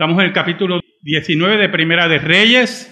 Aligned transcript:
Estamos 0.00 0.18
en 0.22 0.28
el 0.28 0.32
capítulo 0.32 0.80
19 1.02 1.58
de 1.58 1.68
Primera 1.68 2.08
de 2.08 2.18
Reyes, 2.18 2.88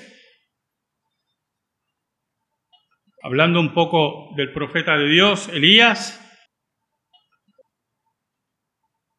hablando 3.23 3.61
un 3.61 3.73
poco 3.73 4.35
del 4.37 4.53
profeta 4.53 4.95
de 4.99 5.09
Dios, 5.09 5.49
Elías. 5.49 6.21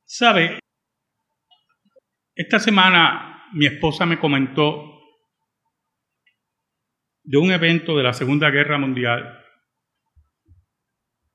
¿Sabe? 0.06 0.60
Esta 2.36 2.60
semana 2.60 3.50
mi 3.54 3.66
esposa 3.66 4.06
me 4.06 4.20
comentó 4.20 5.02
de 7.24 7.38
un 7.40 7.52
evento 7.52 7.98
de 7.98 8.04
la 8.04 8.14
Segunda 8.14 8.52
Guerra 8.52 8.78
Mundial, 8.78 9.44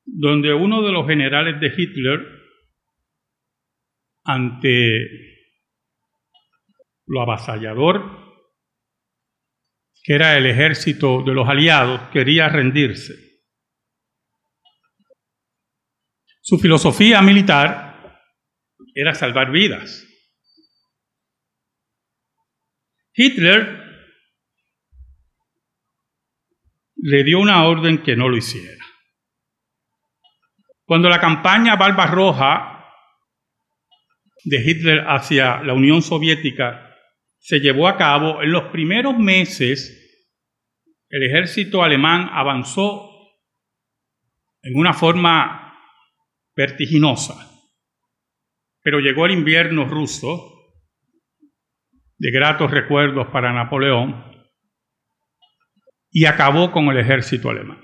donde 0.04 0.54
uno 0.54 0.82
de 0.82 0.92
los 0.92 1.04
generales 1.04 1.58
de 1.58 1.72
Hitler, 1.76 2.20
ante 4.22 5.33
lo 7.06 7.22
avasallador 7.22 8.24
que 10.04 10.14
era 10.14 10.36
el 10.36 10.44
ejército 10.44 11.22
de 11.22 11.32
los 11.32 11.48
aliados, 11.48 12.10
quería 12.10 12.46
rendirse. 12.50 13.14
Su 16.42 16.58
filosofía 16.58 17.22
militar 17.22 18.20
era 18.94 19.14
salvar 19.14 19.50
vidas. 19.50 20.06
Hitler 23.14 23.82
le 26.96 27.24
dio 27.24 27.40
una 27.40 27.66
orden 27.66 28.02
que 28.02 28.14
no 28.14 28.28
lo 28.28 28.36
hiciera. 28.36 28.84
Cuando 30.84 31.08
la 31.08 31.18
campaña 31.18 31.76
Barbarroja 31.76 32.92
de 34.44 34.58
Hitler 34.58 35.04
hacia 35.08 35.62
la 35.62 35.72
Unión 35.72 36.02
Soviética 36.02 36.83
se 37.44 37.60
llevó 37.60 37.88
a 37.88 37.98
cabo, 37.98 38.42
en 38.42 38.52
los 38.52 38.70
primeros 38.70 39.18
meses 39.18 40.00
el 41.10 41.24
ejército 41.24 41.82
alemán 41.82 42.30
avanzó 42.32 43.10
en 44.62 44.74
una 44.74 44.94
forma 44.94 45.78
vertiginosa, 46.56 47.34
pero 48.80 48.98
llegó 48.98 49.26
el 49.26 49.32
invierno 49.32 49.84
ruso, 49.84 50.52
de 52.16 52.30
gratos 52.30 52.70
recuerdos 52.70 53.26
para 53.26 53.52
Napoleón, 53.52 54.24
y 56.10 56.24
acabó 56.24 56.72
con 56.72 56.86
el 56.86 56.96
ejército 56.96 57.50
alemán. 57.50 57.82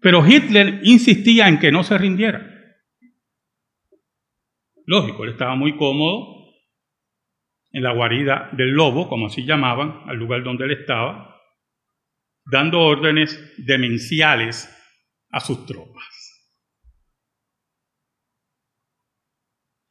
Pero 0.00 0.26
Hitler 0.26 0.80
insistía 0.82 1.46
en 1.46 1.60
que 1.60 1.70
no 1.70 1.84
se 1.84 1.96
rindiera. 1.96 2.44
Lógico, 4.84 5.22
él 5.22 5.30
estaba 5.30 5.54
muy 5.54 5.76
cómodo 5.76 6.37
en 7.70 7.82
la 7.82 7.92
guarida 7.92 8.50
del 8.52 8.70
lobo, 8.70 9.08
como 9.08 9.26
así 9.26 9.44
llamaban, 9.44 10.02
al 10.06 10.16
lugar 10.16 10.42
donde 10.42 10.64
él 10.64 10.72
estaba, 10.72 11.40
dando 12.44 12.80
órdenes 12.80 13.54
demenciales 13.58 14.74
a 15.30 15.40
sus 15.40 15.66
tropas. 15.66 16.04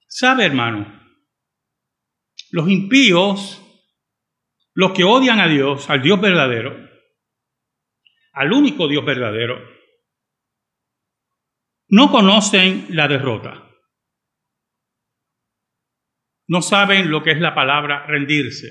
¿Sabe, 0.07 0.45
hermano? 0.45 0.99
Los 2.51 2.69
impíos, 2.69 3.61
los 4.73 4.93
que 4.93 5.03
odian 5.03 5.39
a 5.39 5.47
Dios, 5.47 5.89
al 5.89 6.01
Dios 6.01 6.19
verdadero, 6.19 6.75
al 8.33 8.51
único 8.53 8.87
Dios 8.87 9.05
verdadero, 9.05 9.59
no 11.89 12.11
conocen 12.11 12.87
la 12.89 13.07
derrota 13.07 13.66
no 16.47 16.61
saben 16.61 17.11
lo 17.11 17.23
que 17.23 17.31
es 17.31 17.39
la 17.39 17.53
palabra 17.53 18.05
rendirse. 18.05 18.67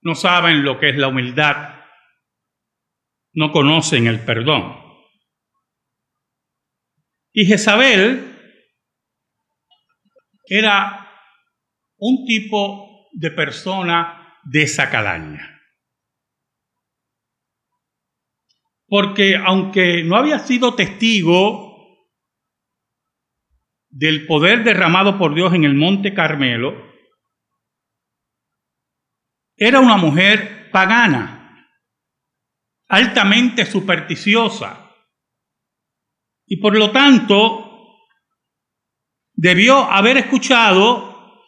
No 0.00 0.14
saben 0.14 0.64
lo 0.64 0.78
que 0.78 0.90
es 0.90 0.96
la 0.96 1.08
humildad. 1.08 1.80
No 3.34 3.50
conocen 3.50 4.06
el 4.06 4.20
perdón. 4.24 4.80
Y 7.32 7.46
Jezabel 7.46 8.36
era 10.46 11.08
un 11.96 12.24
tipo 12.26 13.08
de 13.12 13.30
persona 13.30 14.38
de 14.44 14.62
esa 14.62 14.90
calaña. 14.90 15.60
Porque 18.86 19.36
aunque 19.36 20.04
no 20.04 20.16
había 20.16 20.38
sido 20.38 20.74
testigo 20.74 21.71
del 23.92 24.26
poder 24.26 24.64
derramado 24.64 25.18
por 25.18 25.34
Dios 25.34 25.52
en 25.52 25.64
el 25.64 25.74
monte 25.74 26.14
Carmelo, 26.14 26.90
era 29.54 29.80
una 29.80 29.98
mujer 29.98 30.70
pagana, 30.72 31.68
altamente 32.88 33.66
supersticiosa, 33.66 34.90
y 36.46 36.56
por 36.56 36.76
lo 36.76 36.90
tanto 36.90 37.98
debió 39.34 39.78
haber 39.84 40.16
escuchado, 40.16 41.38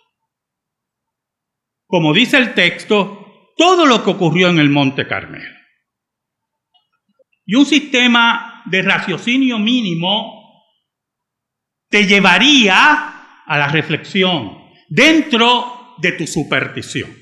como 1.87 2.12
dice 2.12 2.37
el 2.37 2.53
texto, 2.53 3.53
todo 3.56 3.87
lo 3.87 4.04
que 4.04 4.10
ocurrió 4.10 4.50
en 4.50 4.59
el 4.59 4.69
monte 4.69 5.09
Carmelo. 5.09 5.54
Y 7.47 7.54
un 7.54 7.65
sistema 7.65 8.62
de 8.66 8.83
raciocinio 8.83 9.59
mínimo 9.59 10.44
te 11.94 12.09
llevaría 12.09 13.44
a 13.47 13.56
la 13.56 13.69
reflexión 13.69 14.59
dentro 14.88 15.94
de 15.99 16.10
tu 16.10 16.27
superstición. 16.27 17.16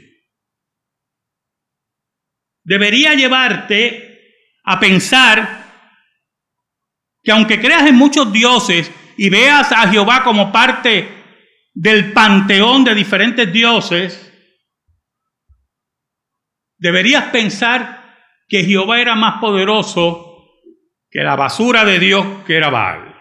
Debería 2.64 3.12
llevarte 3.12 4.48
a 4.64 4.80
pensar 4.80 5.66
que 7.22 7.32
aunque 7.32 7.60
creas 7.60 7.86
en 7.86 7.96
muchos 7.96 8.32
dioses 8.32 8.90
y 9.18 9.28
veas 9.28 9.72
a 9.72 9.90
Jehová 9.90 10.24
como 10.24 10.50
parte 10.50 11.06
del 11.74 12.14
panteón 12.14 12.82
de 12.82 12.94
diferentes 12.94 13.52
dioses, 13.52 14.32
deberías 16.78 17.24
pensar 17.24 18.16
que 18.48 18.64
Jehová 18.64 19.02
era 19.02 19.16
más 19.16 19.38
poderoso 19.38 20.48
que 21.10 21.20
la 21.20 21.36
basura 21.36 21.84
de 21.84 21.98
Dios 21.98 22.26
que 22.46 22.56
era 22.56 22.70
Baal. 22.70 23.11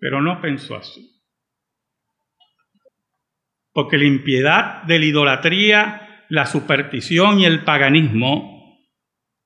Pero 0.00 0.22
no 0.22 0.40
pensó 0.40 0.76
así. 0.76 1.22
Porque 3.72 3.98
la 3.98 4.06
impiedad 4.06 4.82
de 4.84 4.98
la 4.98 5.04
idolatría, 5.04 6.24
la 6.28 6.46
superstición 6.46 7.38
y 7.38 7.44
el 7.44 7.64
paganismo 7.64 8.80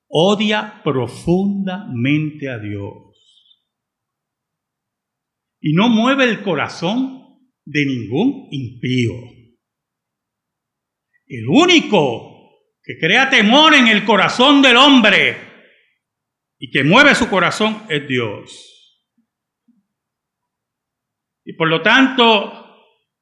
odia 0.07 0.81
profundamente 0.85 2.49
a 2.49 2.59
Dios. 2.59 2.95
Y 5.61 5.73
no 5.75 5.89
mueve 5.89 6.25
el 6.25 6.43
corazón 6.43 7.41
de 7.65 7.85
ningún 7.85 8.49
impío. 8.51 9.13
El 11.27 11.49
único 11.49 12.61
que 12.83 12.99
crea 12.99 13.29
temor 13.29 13.75
en 13.75 13.89
el 13.89 14.05
corazón 14.05 14.63
del 14.63 14.77
hombre 14.77 15.37
y 16.59 16.71
que 16.71 16.85
mueve 16.85 17.15
su 17.15 17.29
corazón 17.29 17.83
es 17.89 18.07
Dios. 18.07 18.74
Y 21.45 21.53
por 21.55 21.69
lo 21.69 21.83
tanto, 21.83 22.65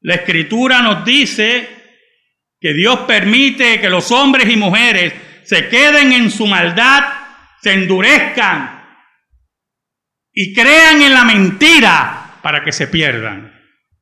la 0.00 0.14
escritura 0.14 0.82
nos 0.82 1.04
dice 1.04 1.68
que 2.60 2.72
Dios 2.72 3.00
permite 3.00 3.80
que 3.80 3.90
los 3.90 4.10
hombres 4.12 4.48
y 4.48 4.56
mujeres 4.56 5.12
se 5.44 5.68
queden 5.68 6.12
en 6.12 6.30
su 6.30 6.46
maldad, 6.46 7.02
se 7.60 7.72
endurezcan 7.72 8.82
y 10.32 10.54
crean 10.54 11.02
en 11.02 11.12
la 11.12 11.24
mentira 11.24 12.38
para 12.42 12.64
que 12.64 12.72
se 12.72 12.86
pierdan, 12.86 13.52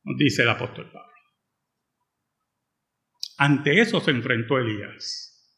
nos 0.03 0.17
dice 0.17 0.43
el 0.43 0.49
apóstol 0.49 0.91
Pablo. 0.91 1.11
Ante 3.37 3.81
eso 3.81 3.99
se 3.99 4.11
enfrentó 4.11 4.59
Elías, 4.59 5.57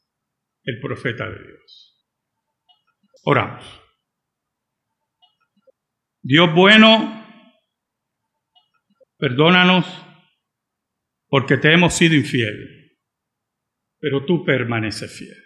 el 0.63 0.80
profeta 0.80 1.30
de 1.30 1.38
Dios. 1.38 2.09
Oramos. 3.25 3.81
Dios 6.21 6.54
bueno, 6.54 7.22
Perdónanos 9.23 9.85
porque 11.29 11.55
te 11.55 11.71
hemos 11.71 11.93
sido 11.93 12.13
infiel, 12.13 12.99
pero 13.97 14.25
tú 14.25 14.43
permaneces 14.43 15.17
fiel. 15.17 15.41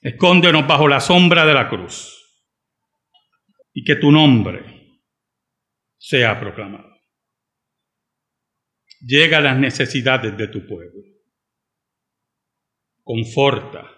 Escóndenos 0.00 0.66
bajo 0.66 0.88
la 0.88 0.98
sombra 0.98 1.46
de 1.46 1.54
la 1.54 1.68
cruz 1.68 2.12
y 3.72 3.84
que 3.84 3.94
tu 3.94 4.10
nombre 4.10 4.98
sea 5.96 6.40
proclamado. 6.40 6.92
Llega 9.06 9.38
a 9.38 9.42
las 9.42 9.56
necesidades 9.56 10.36
de 10.36 10.48
tu 10.48 10.66
pueblo. 10.66 11.04
Conforta, 13.04 13.88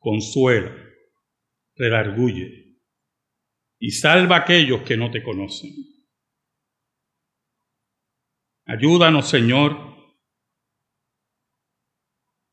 consuela, 0.00 0.74
redarguye 1.76 2.80
y 3.78 3.90
salva 3.92 4.38
a 4.38 4.40
aquellos 4.40 4.82
que 4.82 4.96
no 4.96 5.12
te 5.12 5.22
conocen 5.22 5.93
Ayúdanos, 8.66 9.28
Señor, 9.28 9.94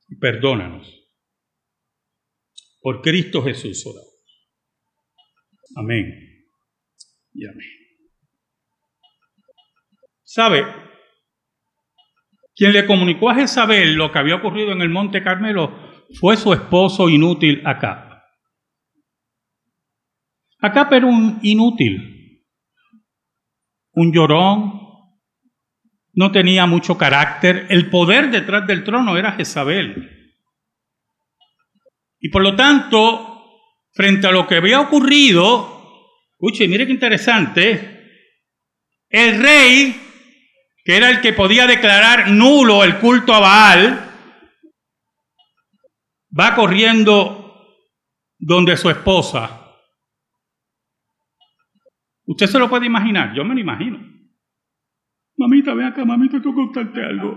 y 0.09 0.15
perdónanos. 0.15 0.87
Por 2.81 3.01
Cristo 3.01 3.43
Jesús 3.43 3.85
oramos. 3.85 4.11
Amén. 5.75 6.47
Y 7.33 7.47
amén. 7.47 7.67
¿Sabe? 10.23 10.65
Quien 12.55 12.73
le 12.73 12.85
comunicó 12.85 13.29
a 13.29 13.35
Jezabel 13.35 13.95
lo 13.95 14.11
que 14.11 14.19
había 14.19 14.35
ocurrido 14.35 14.71
en 14.71 14.81
el 14.81 14.89
Monte 14.89 15.23
Carmelo 15.23 15.71
fue 16.19 16.35
su 16.35 16.53
esposo 16.53 17.09
inútil 17.09 17.61
Acá. 17.65 18.11
Acá 20.59 20.87
era 20.91 21.07
un 21.07 21.39
inútil, 21.41 22.45
un 23.93 24.13
llorón, 24.13 24.80
no 26.13 26.31
tenía 26.31 26.65
mucho 26.65 26.97
carácter. 26.97 27.67
El 27.69 27.89
poder 27.89 28.29
detrás 28.31 28.67
del 28.67 28.83
trono 28.83 29.17
era 29.17 29.33
Jezabel. 29.33 30.35
Y 32.19 32.29
por 32.29 32.43
lo 32.43 32.55
tanto, 32.55 33.31
frente 33.93 34.27
a 34.27 34.31
lo 34.31 34.47
que 34.47 34.55
había 34.55 34.79
ocurrido, 34.79 36.09
escuche, 36.33 36.67
mire 36.67 36.85
qué 36.85 36.93
interesante, 36.93 38.01
el 39.09 39.41
rey, 39.41 39.99
que 40.83 40.97
era 40.97 41.09
el 41.09 41.21
que 41.21 41.33
podía 41.33 41.67
declarar 41.67 42.29
nulo 42.29 42.83
el 42.83 42.97
culto 42.99 43.33
a 43.33 43.39
Baal, 43.39 44.11
va 46.37 46.55
corriendo 46.55 47.41
donde 48.37 48.77
su 48.77 48.89
esposa. 48.89 49.57
Usted 52.25 52.47
se 52.47 52.59
lo 52.59 52.69
puede 52.69 52.85
imaginar, 52.85 53.33
yo 53.33 53.43
me 53.43 53.55
lo 53.55 53.61
imagino. 53.61 54.10
Mamita, 55.41 55.73
ven 55.73 55.87
acá, 55.87 56.05
mamita, 56.05 56.39
tengo 56.39 56.53
que 56.53 56.61
contarte 56.61 57.03
algo. 57.03 57.35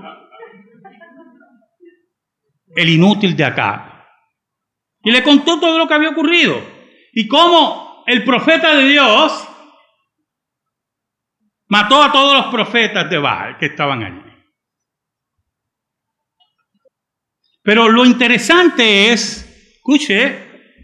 El 2.77 2.91
inútil 2.91 3.35
de 3.35 3.45
acá. 3.45 4.07
Y 5.03 5.11
le 5.11 5.23
contó 5.23 5.59
todo 5.59 5.79
lo 5.79 5.89
que 5.89 5.95
había 5.95 6.11
ocurrido. 6.11 6.61
Y 7.15 7.27
cómo 7.27 8.05
el 8.07 8.23
profeta 8.23 8.77
de 8.77 8.85
Dios 8.91 9.49
mató 11.69 12.03
a 12.03 12.13
todos 12.13 12.35
los 12.35 12.47
profetas 12.53 13.09
de 13.09 13.17
Baal 13.17 13.57
que 13.57 13.67
estaban 13.67 14.03
allí. 14.03 14.21
Pero 17.63 17.89
lo 17.89 18.05
interesante 18.05 19.13
es, 19.13 19.73
escuche, 19.77 20.77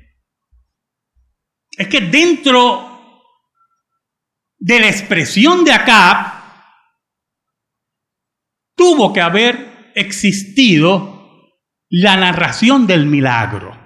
es 1.76 1.86
que 1.86 2.00
dentro 2.00 3.28
de 4.58 4.80
la 4.80 4.88
expresión 4.88 5.64
de 5.64 5.72
Acab 5.72 6.39
tuvo 8.80 9.12
que 9.12 9.20
haber 9.20 9.92
existido 9.94 11.52
la 11.90 12.16
narración 12.16 12.86
del 12.86 13.04
milagro. 13.04 13.78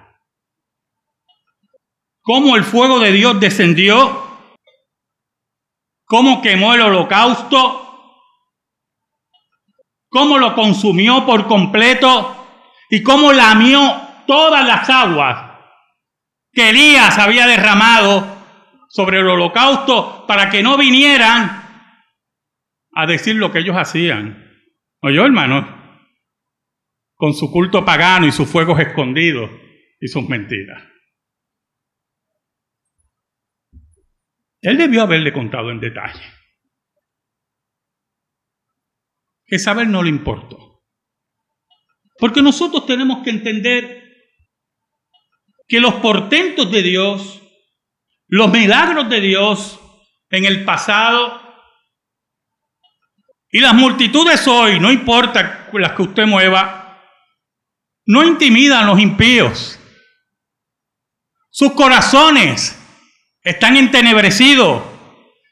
Cómo 2.23 2.55
el 2.55 2.62
fuego 2.62 3.00
de 3.00 3.11
Dios 3.11 3.41
descendió, 3.41 4.23
cómo 6.05 6.41
quemó 6.41 6.75
el 6.75 6.82
holocausto, 6.82 8.20
cómo 10.08 10.38
lo 10.38 10.55
consumió 10.55 11.26
por 11.26 11.49
completo 11.49 12.47
y 12.88 13.02
cómo 13.02 13.32
lamió 13.32 14.00
todas 14.29 14.64
las 14.64 14.88
aguas 14.88 15.58
que 16.52 16.70
Elías 16.70 17.19
había 17.19 17.49
derramado 17.49 18.25
sobre 18.88 19.19
el 19.19 19.26
holocausto 19.26 20.25
para 20.29 20.49
que 20.50 20.62
no 20.62 20.76
vinieran 20.76 21.90
a 22.93 23.06
decir 23.06 23.35
lo 23.35 23.50
que 23.50 23.58
ellos 23.58 23.76
hacían. 23.76 24.44
¿Oyó, 25.06 25.26
hermano? 25.26 26.00
Con 27.14 27.34
su 27.34 27.52
culto 27.52 27.84
pagano 27.84 28.26
y 28.26 28.32
sus 28.32 28.48
fuegos 28.48 28.80
escondidos 28.80 29.50
y 30.00 30.08
sus 30.08 30.26
mentiras. 30.26 30.82
Él 34.62 34.78
debió 34.78 35.02
haberle 35.02 35.30
contado 35.30 35.70
en 35.70 35.80
detalle. 35.80 36.22
saber 39.58 39.88
no 39.88 40.02
le 40.02 40.08
importó. 40.08 40.82
Porque 42.18 42.40
nosotros 42.40 42.86
tenemos 42.86 43.22
que 43.22 43.30
entender 43.30 44.02
que 45.68 45.80
los 45.80 45.96
portentos 45.96 46.72
de 46.72 46.82
Dios, 46.82 47.42
los 48.26 48.50
milagros 48.50 49.10
de 49.10 49.20
Dios 49.20 49.78
en 50.30 50.46
el 50.46 50.64
pasado 50.64 51.44
y 53.54 53.60
las 53.60 53.72
multitudes 53.72 54.48
hoy, 54.48 54.80
no 54.80 54.90
importa 54.90 55.68
las 55.74 55.92
que 55.92 56.02
usted 56.02 56.26
mueva, 56.26 57.00
no 58.04 58.24
intimidan 58.24 58.82
a 58.82 58.86
los 58.86 58.98
impíos. 58.98 59.78
Sus 61.50 61.72
corazones 61.74 62.76
están 63.44 63.76
entenebrecidos 63.76 64.82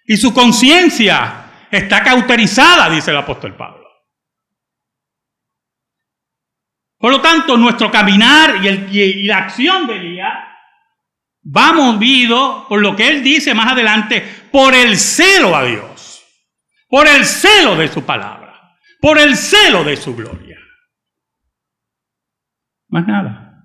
y 0.04 0.16
su 0.16 0.34
conciencia 0.34 1.68
está 1.70 2.02
cauterizada, 2.02 2.90
dice 2.90 3.12
el 3.12 3.18
apóstol 3.18 3.54
Pablo. 3.54 3.86
Por 6.98 7.12
lo 7.12 7.20
tanto, 7.20 7.56
nuestro 7.56 7.88
caminar 7.88 8.56
y, 8.64 9.22
la 9.28 9.38
acción 9.38 9.86
de 9.86 9.98
Elías 9.98 10.34
va 11.56 11.72
movido 11.72 12.66
por 12.68 12.80
lo 12.80 12.96
que 12.96 13.06
él 13.06 13.22
dice 13.22 13.54
más 13.54 13.70
adelante, 13.70 14.48
por 14.50 14.74
el 14.74 14.98
celo 14.98 15.54
a 15.54 15.62
Dios, 15.62 15.91
por 16.92 17.08
el 17.08 17.24
celo 17.24 17.74
de 17.74 17.88
su 17.88 18.04
palabra, 18.04 18.76
por 19.00 19.18
el 19.18 19.34
celo 19.34 19.82
de 19.82 19.96
su 19.96 20.14
gloria. 20.14 20.58
Más 22.88 23.06
nada. 23.06 23.64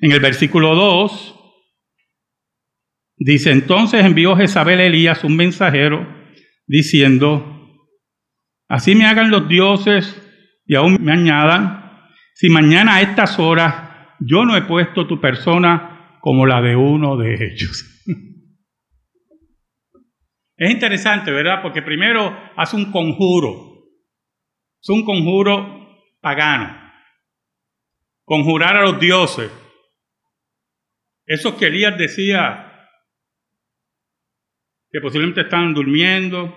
En 0.00 0.10
el 0.10 0.18
versículo 0.18 0.74
2 0.74 1.36
dice, 3.18 3.52
entonces 3.52 4.04
envió 4.04 4.34
Jezabel 4.34 4.80
a 4.80 4.86
Elías 4.86 5.22
un 5.22 5.36
mensajero 5.36 6.04
diciendo, 6.66 7.86
Así 8.68 8.96
me 8.96 9.06
hagan 9.06 9.30
los 9.30 9.48
dioses 9.48 10.20
y 10.66 10.74
aún 10.74 10.98
me 11.00 11.12
añadan, 11.12 12.08
si 12.34 12.48
mañana 12.48 12.96
a 12.96 13.02
estas 13.02 13.38
horas 13.38 14.16
yo 14.18 14.44
no 14.44 14.56
he 14.56 14.62
puesto 14.62 15.06
tu 15.06 15.20
persona 15.20 16.18
como 16.20 16.44
la 16.44 16.60
de 16.60 16.74
uno 16.74 17.16
de 17.16 17.34
ellos. 17.34 17.97
Es 20.58 20.70
interesante, 20.70 21.30
¿verdad? 21.30 21.62
Porque 21.62 21.82
primero 21.82 22.36
hace 22.56 22.76
un 22.76 22.92
conjuro. 22.92 23.86
Es 24.80 24.88
un 24.90 25.04
conjuro 25.04 25.98
pagano. 26.20 26.92
Conjurar 28.24 28.76
a 28.76 28.82
los 28.82 29.00
dioses. 29.00 29.50
Esos 31.26 31.54
que 31.54 31.66
Elías 31.66 31.96
decía 31.96 32.64
que 34.90 35.00
posiblemente 35.00 35.42
estaban 35.42 35.74
durmiendo, 35.74 36.54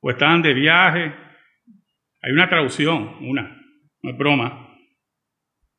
o 0.00 0.10
estaban 0.10 0.42
de 0.42 0.54
viaje. 0.54 1.14
Hay 2.22 2.32
una 2.32 2.48
traducción, 2.48 3.16
una, 3.20 3.56
no 4.02 4.10
es 4.10 4.18
broma, 4.18 4.76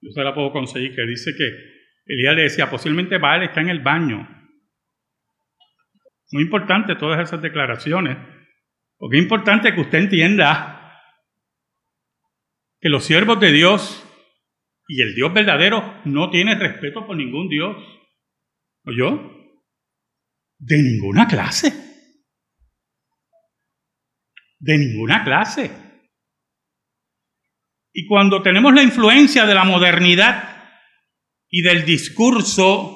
yo 0.02 0.12
se 0.12 0.24
la 0.24 0.34
puedo 0.34 0.52
conseguir, 0.52 0.96
que 0.96 1.06
dice 1.06 1.32
que 1.38 2.14
Elías 2.14 2.36
le 2.36 2.44
decía, 2.44 2.70
posiblemente 2.70 3.18
Baal 3.18 3.44
está 3.44 3.62
en 3.62 3.70
el 3.70 3.82
baño. 3.82 4.28
Muy 6.32 6.44
importante 6.44 6.96
todas 6.96 7.20
esas 7.20 7.42
declaraciones, 7.42 8.18
porque 8.98 9.18
es 9.18 9.24
importante 9.24 9.74
que 9.74 9.82
usted 9.82 10.00
entienda 10.00 11.02
que 12.80 12.90
los 12.90 13.04
siervos 13.04 13.40
de 13.40 13.52
Dios 13.52 14.06
y 14.88 15.02
el 15.02 15.16
Dios 15.16 15.34
verdadero 15.34 16.02
no 16.06 16.30
tiene 16.30 16.56
respeto 16.56 17.06
por 17.06 17.16
ningún 17.16 17.50
Dios. 17.50 17.76
¿Oyó? 18.86 19.32
De 20.58 20.78
ninguna 20.78 21.28
clase 21.28 21.90
de 24.60 24.78
ninguna 24.78 25.24
clase. 25.24 25.72
Y 27.92 28.06
cuando 28.06 28.42
tenemos 28.42 28.74
la 28.74 28.84
influencia 28.84 29.46
de 29.46 29.56
la 29.56 29.64
modernidad 29.64 30.58
y 31.50 31.62
del 31.64 31.86
discurso 31.86 32.96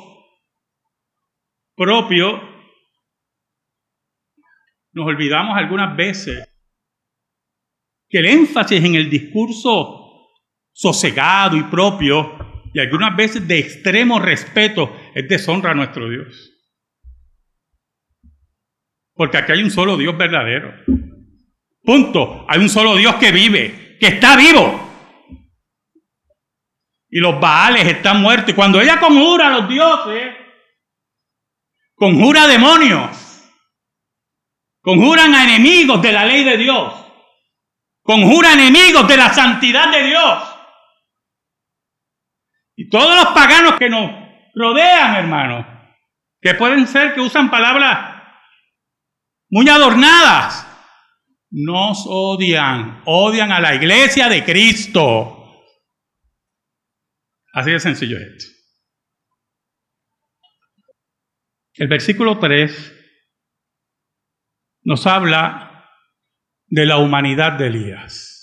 propio, 1.75 2.52
nos 4.93 5.07
olvidamos 5.07 5.57
algunas 5.57 5.95
veces 5.95 6.47
que 8.09 8.19
el 8.19 8.25
énfasis 8.27 8.83
en 8.83 8.95
el 8.95 9.09
discurso 9.09 10.29
sosegado 10.71 11.57
y 11.57 11.63
propio 11.63 12.69
y 12.73 12.79
algunas 12.79 13.15
veces 13.15 13.47
de 13.47 13.59
extremo 13.59 14.19
respeto 14.19 14.95
es 15.13 15.27
deshonra 15.27 15.71
a 15.71 15.75
nuestro 15.75 16.09
Dios. 16.09 16.51
Porque 19.13 19.37
aquí 19.37 19.51
hay 19.51 19.63
un 19.63 19.69
solo 19.69 19.95
Dios 19.95 20.17
verdadero. 20.17 20.73
Punto. 21.83 22.45
Hay 22.49 22.59
un 22.59 22.69
solo 22.69 22.95
Dios 22.95 23.15
que 23.15 23.31
vive, 23.31 23.97
que 23.99 24.07
está 24.07 24.35
vivo. 24.35 24.79
Y 27.09 27.19
los 27.19 27.39
Baales 27.39 27.85
están 27.85 28.21
muertos. 28.21 28.49
Y 28.49 28.53
cuando 28.53 28.81
ella 28.81 28.99
conjura 28.99 29.47
a 29.47 29.59
los 29.59 29.69
dioses, 29.69 30.33
conjura 31.93 32.47
demonios. 32.47 33.22
Conjuran 34.83 35.33
a 35.33 35.45
enemigos 35.45 36.01
de 36.01 36.11
la 36.11 36.25
ley 36.25 36.43
de 36.43 36.57
Dios. 36.57 36.93
Conjura 38.01 38.51
enemigos 38.51 39.07
de 39.07 39.15
la 39.15 39.33
santidad 39.33 39.89
de 39.89 40.03
Dios. 40.03 40.43
Y 42.75 42.89
todos 42.89 43.15
los 43.15 43.33
paganos 43.33 43.75
que 43.79 43.89
nos 43.89 44.11
rodean, 44.53 45.15
hermano, 45.15 45.65
que 46.41 46.53
pueden 46.55 46.85
ser 46.85 47.13
que 47.13 47.21
usan 47.21 47.49
palabras 47.49 48.21
muy 49.49 49.69
adornadas, 49.69 50.67
nos 51.49 52.03
odian, 52.05 53.03
odian 53.05 53.53
a 53.53 53.61
la 53.61 53.75
iglesia 53.75 54.27
de 54.27 54.43
Cristo. 54.43 55.63
Así 57.53 57.71
de 57.71 57.79
sencillo 57.79 58.17
es 58.17 58.23
esto. 58.23 58.51
El 61.75 61.87
versículo 61.87 62.37
3 62.37 63.02
nos 64.83 65.07
habla 65.07 65.89
de 66.67 66.85
la 66.85 66.97
humanidad 66.97 67.53
de 67.53 67.67
Elías. 67.67 68.33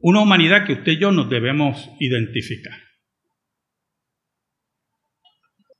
Una 0.00 0.20
humanidad 0.20 0.66
que 0.66 0.74
usted 0.74 0.92
y 0.92 0.98
yo 0.98 1.12
nos 1.12 1.28
debemos 1.28 1.90
identificar. 2.00 2.78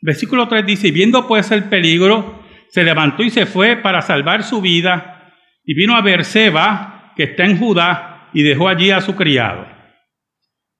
Versículo 0.02 0.48
3 0.48 0.64
dice, 0.64 0.88
y 0.88 0.92
viendo 0.92 1.26
pues 1.26 1.50
el 1.50 1.64
peligro, 1.64 2.42
se 2.70 2.84
levantó 2.84 3.22
y 3.22 3.30
se 3.30 3.46
fue 3.46 3.76
para 3.76 4.02
salvar 4.02 4.44
su 4.44 4.60
vida, 4.60 5.34
y 5.64 5.74
vino 5.74 5.96
a 5.96 6.02
Berseba, 6.02 7.12
que 7.16 7.24
está 7.24 7.44
en 7.44 7.58
Judá, 7.58 8.30
y 8.32 8.42
dejó 8.42 8.68
allí 8.68 8.90
a 8.90 9.00
su 9.00 9.14
criado. 9.14 9.66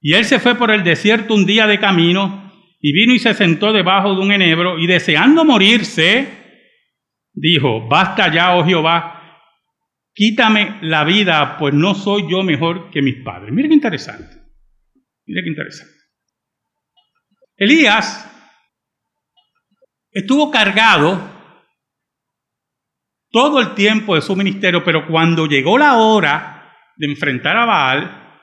Y 0.00 0.14
él 0.14 0.24
se 0.24 0.38
fue 0.38 0.54
por 0.54 0.70
el 0.70 0.84
desierto 0.84 1.34
un 1.34 1.44
día 1.44 1.66
de 1.66 1.78
camino, 1.78 2.50
y 2.80 2.92
vino 2.92 3.12
y 3.12 3.18
se 3.18 3.34
sentó 3.34 3.72
debajo 3.72 4.14
de 4.14 4.20
un 4.20 4.32
enebro, 4.32 4.78
y 4.78 4.86
deseando 4.86 5.44
morirse, 5.44 6.39
dijo, 7.32 7.86
basta 7.88 8.32
ya, 8.32 8.56
oh 8.56 8.64
Jehová, 8.64 9.20
quítame 10.14 10.78
la 10.82 11.04
vida, 11.04 11.56
pues 11.58 11.74
no 11.74 11.94
soy 11.94 12.30
yo 12.30 12.42
mejor 12.42 12.90
que 12.90 13.02
mis 13.02 13.22
padres. 13.24 13.52
Mire 13.52 13.68
qué 13.68 13.74
interesante. 13.74 14.36
Mire 15.26 15.42
qué 15.42 15.48
interesante. 15.48 15.94
Elías 17.56 18.26
estuvo 20.12 20.50
cargado 20.50 21.40
todo 23.30 23.60
el 23.60 23.74
tiempo 23.74 24.14
de 24.14 24.22
su 24.22 24.34
ministerio, 24.34 24.82
pero 24.84 25.06
cuando 25.06 25.46
llegó 25.46 25.78
la 25.78 25.98
hora 25.98 26.74
de 26.96 27.06
enfrentar 27.06 27.56
a 27.56 27.64
Baal, 27.64 28.40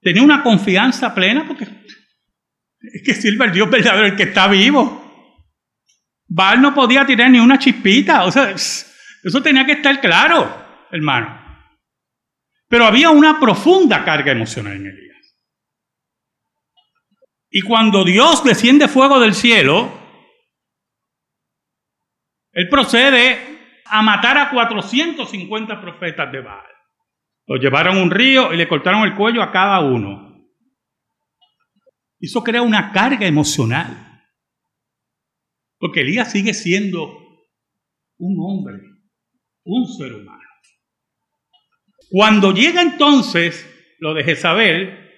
tenía 0.00 0.22
una 0.22 0.42
confianza 0.42 1.14
plena 1.14 1.46
porque 1.46 1.64
es 1.64 3.02
que 3.04 3.14
sirve 3.14 3.44
el 3.44 3.52
Dios 3.52 3.70
verdadero, 3.70 4.06
el 4.06 4.16
que 4.16 4.24
está 4.24 4.48
vivo. 4.48 4.99
Baal 6.32 6.62
no 6.62 6.72
podía 6.72 7.04
tirar 7.04 7.30
ni 7.30 7.40
una 7.40 7.58
chispita, 7.58 8.24
o 8.24 8.30
sea, 8.30 8.50
eso 8.50 9.42
tenía 9.42 9.66
que 9.66 9.72
estar 9.72 10.00
claro 10.00 10.70
hermano. 10.90 11.38
Pero 12.68 12.84
había 12.86 13.10
una 13.10 13.40
profunda 13.40 14.04
carga 14.04 14.32
emocional 14.32 14.74
en 14.74 14.86
Elías. 14.86 15.36
Y 17.50 17.62
cuando 17.62 18.04
Dios 18.04 18.44
desciende 18.44 18.86
fuego 18.86 19.18
del 19.18 19.34
cielo, 19.34 19.92
Él 22.52 22.68
procede 22.68 23.82
a 23.86 24.02
matar 24.02 24.38
a 24.38 24.50
450 24.50 25.80
profetas 25.80 26.30
de 26.30 26.40
Baal. 26.40 26.66
Los 27.46 27.60
llevaron 27.60 27.98
a 27.98 28.02
un 28.02 28.10
río 28.10 28.52
y 28.52 28.56
le 28.56 28.68
cortaron 28.68 29.02
el 29.02 29.16
cuello 29.16 29.42
a 29.42 29.50
cada 29.50 29.80
uno. 29.80 30.30
Eso 32.20 32.44
crea 32.44 32.62
una 32.62 32.92
carga 32.92 33.26
emocional. 33.26 34.09
Porque 35.80 36.02
Elías 36.02 36.30
sigue 36.30 36.52
siendo 36.52 37.08
un 38.18 38.36
hombre, 38.38 38.78
un 39.64 39.88
ser 39.88 40.12
humano. 40.12 40.38
Cuando 42.10 42.52
llega 42.52 42.82
entonces 42.82 43.66
lo 43.98 44.12
de 44.12 44.22
Jezabel, 44.22 45.10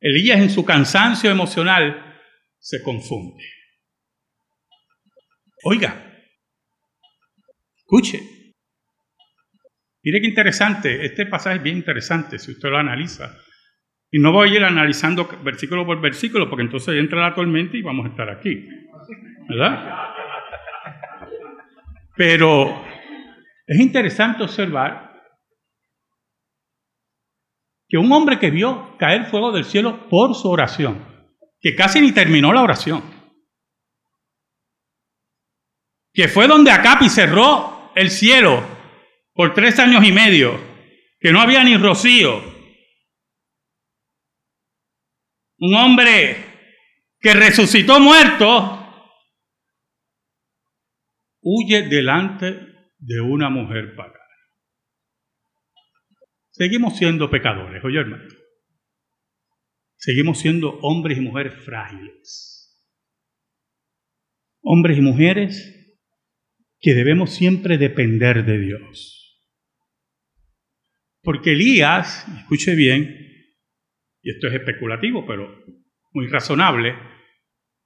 Elías 0.00 0.40
en 0.40 0.48
su 0.48 0.64
cansancio 0.64 1.30
emocional 1.30 2.18
se 2.58 2.82
confunde. 2.82 3.44
Oiga, 5.64 6.24
escuche. 7.76 8.22
Mire 10.02 10.22
qué 10.22 10.28
interesante, 10.28 11.04
este 11.04 11.26
pasaje 11.26 11.56
es 11.56 11.62
bien 11.62 11.76
interesante 11.76 12.38
si 12.38 12.52
usted 12.52 12.70
lo 12.70 12.78
analiza. 12.78 13.36
Y 14.10 14.18
no 14.20 14.32
voy 14.32 14.50
a 14.50 14.54
ir 14.54 14.64
analizando 14.64 15.28
versículo 15.42 15.84
por 15.84 16.00
versículo 16.00 16.48
porque 16.48 16.62
entonces 16.62 16.94
entra 16.96 17.20
la 17.20 17.34
tormenta 17.34 17.76
y 17.76 17.82
vamos 17.82 18.06
a 18.06 18.08
estar 18.10 18.30
aquí. 18.30 18.66
¿Verdad? 19.48 20.14
Pero 22.16 22.84
es 23.66 23.78
interesante 23.80 24.42
observar 24.42 25.08
que 27.88 27.98
un 27.98 28.10
hombre 28.12 28.38
que 28.38 28.50
vio 28.50 28.96
caer 28.98 29.26
fuego 29.26 29.52
del 29.52 29.64
cielo 29.64 30.08
por 30.08 30.34
su 30.34 30.50
oración, 30.50 31.04
que 31.60 31.74
casi 31.74 32.00
ni 32.00 32.12
terminó 32.12 32.52
la 32.52 32.62
oración, 32.62 33.02
que 36.12 36.28
fue 36.28 36.46
donde 36.46 36.70
Acapi 36.70 37.08
cerró 37.08 37.92
el 37.94 38.10
cielo 38.10 38.62
por 39.32 39.54
tres 39.54 39.78
años 39.78 40.04
y 40.04 40.12
medio, 40.12 40.58
que 41.20 41.32
no 41.32 41.40
había 41.40 41.62
ni 41.62 41.76
rocío, 41.76 42.42
un 45.58 45.74
hombre 45.74 46.36
que 47.20 47.34
resucitó 47.34 47.98
muerto, 48.00 48.78
huye 51.40 51.88
delante 51.88 52.60
de 52.98 53.20
una 53.20 53.48
mujer 53.50 53.94
pagana. 53.96 54.14
Seguimos 56.50 56.96
siendo 56.96 57.30
pecadores, 57.30 57.82
oye 57.84 58.00
hermano. 58.00 58.28
Seguimos 59.96 60.38
siendo 60.38 60.78
hombres 60.80 61.18
y 61.18 61.20
mujeres 61.20 61.54
frágiles. 61.64 62.80
Hombres 64.60 64.98
y 64.98 65.00
mujeres 65.00 65.74
que 66.80 66.94
debemos 66.94 67.30
siempre 67.34 67.78
depender 67.78 68.44
de 68.44 68.58
Dios. 68.58 69.18
Porque 71.22 71.52
Elías, 71.52 72.26
escuche 72.38 72.76
bien, 72.76 73.27
y 74.22 74.30
esto 74.30 74.48
es 74.48 74.54
especulativo, 74.54 75.26
pero 75.26 75.64
muy 76.12 76.26
razonable, 76.28 76.94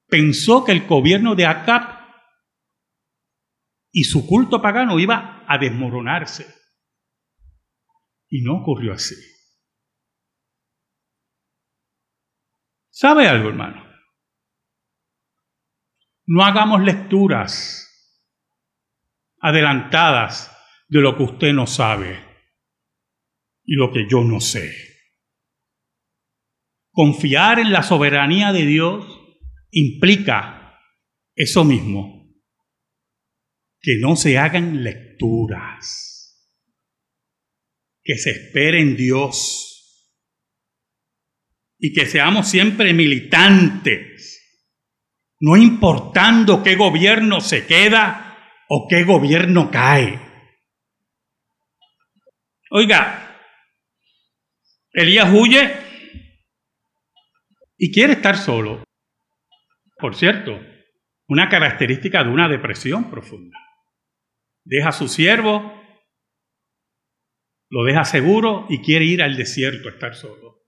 pensó 0.07 0.65
que 0.65 0.73
el 0.73 0.87
gobierno 0.87 1.35
de 1.35 1.47
Acab 1.47 2.03
y 3.91 4.05
su 4.05 4.27
culto 4.27 4.61
pagano 4.62 4.99
iba 4.99 5.45
a 5.47 5.59
desmoronarse. 5.59 6.47
Y 8.29 8.43
no 8.43 8.62
ocurrió 8.62 8.95
así. 8.95 9.15
¿Sabe 12.89 13.29
algo, 13.29 13.51
hermano? 13.51 13.87
No 16.27 16.45
hagamos 16.45 16.83
lecturas 16.83 17.83
adelantadas 19.41 20.57
de 20.89 21.01
lo 21.01 21.17
que 21.17 21.25
usted 21.25 21.53
no 21.53 21.67
sabe 21.67 22.23
y 23.65 23.75
lo 23.75 23.93
que 23.93 24.07
yo 24.09 24.23
no 24.23 24.41
sé. 24.41 24.92
Confiar 26.93 27.59
en 27.59 27.73
la 27.73 27.83
soberanía 27.83 28.53
de 28.53 28.67
Dios 28.67 29.05
implica 29.71 30.79
eso 31.35 31.65
mismo, 31.65 32.31
que 33.81 33.99
no 33.99 34.15
se 34.15 34.39
hagan 34.39 34.85
lecturas 34.85 36.13
que 38.05 38.17
se 38.17 38.31
espere 38.31 38.81
en 38.81 38.97
Dios 38.97 39.69
y 41.79 41.93
que 41.93 42.07
seamos 42.07 42.49
siempre 42.49 42.95
militantes, 42.95 44.41
no 45.41 45.57
importando 45.57 46.63
qué 46.63 46.77
gobierno 46.77 47.41
se 47.41 47.67
queda 47.67 48.39
o 48.69 48.87
qué 48.89 49.05
gobierno 49.05 49.71
cae. 49.71 50.21
Oiga, 52.71 53.39
Elías 54.93 55.33
huye 55.33 55.82
y 57.85 57.91
quiere 57.91 58.12
estar 58.12 58.37
solo. 58.37 58.85
Por 59.99 60.15
cierto, 60.15 60.57
una 61.27 61.49
característica 61.49 62.23
de 62.23 62.31
una 62.31 62.49
depresión 62.49 63.11
profunda. 63.11 63.59
Deja 64.62 64.91
a 64.91 64.93
su 64.93 65.09
siervo 65.09 65.81
lo 67.71 67.83
deja 67.83 68.05
seguro 68.05 68.67
y 68.69 68.83
quiere 68.83 69.07
ir 69.07 69.21
al 69.21 69.37
desierto 69.37 69.89
a 69.89 69.93
estar 69.93 70.15
solo. 70.15 70.62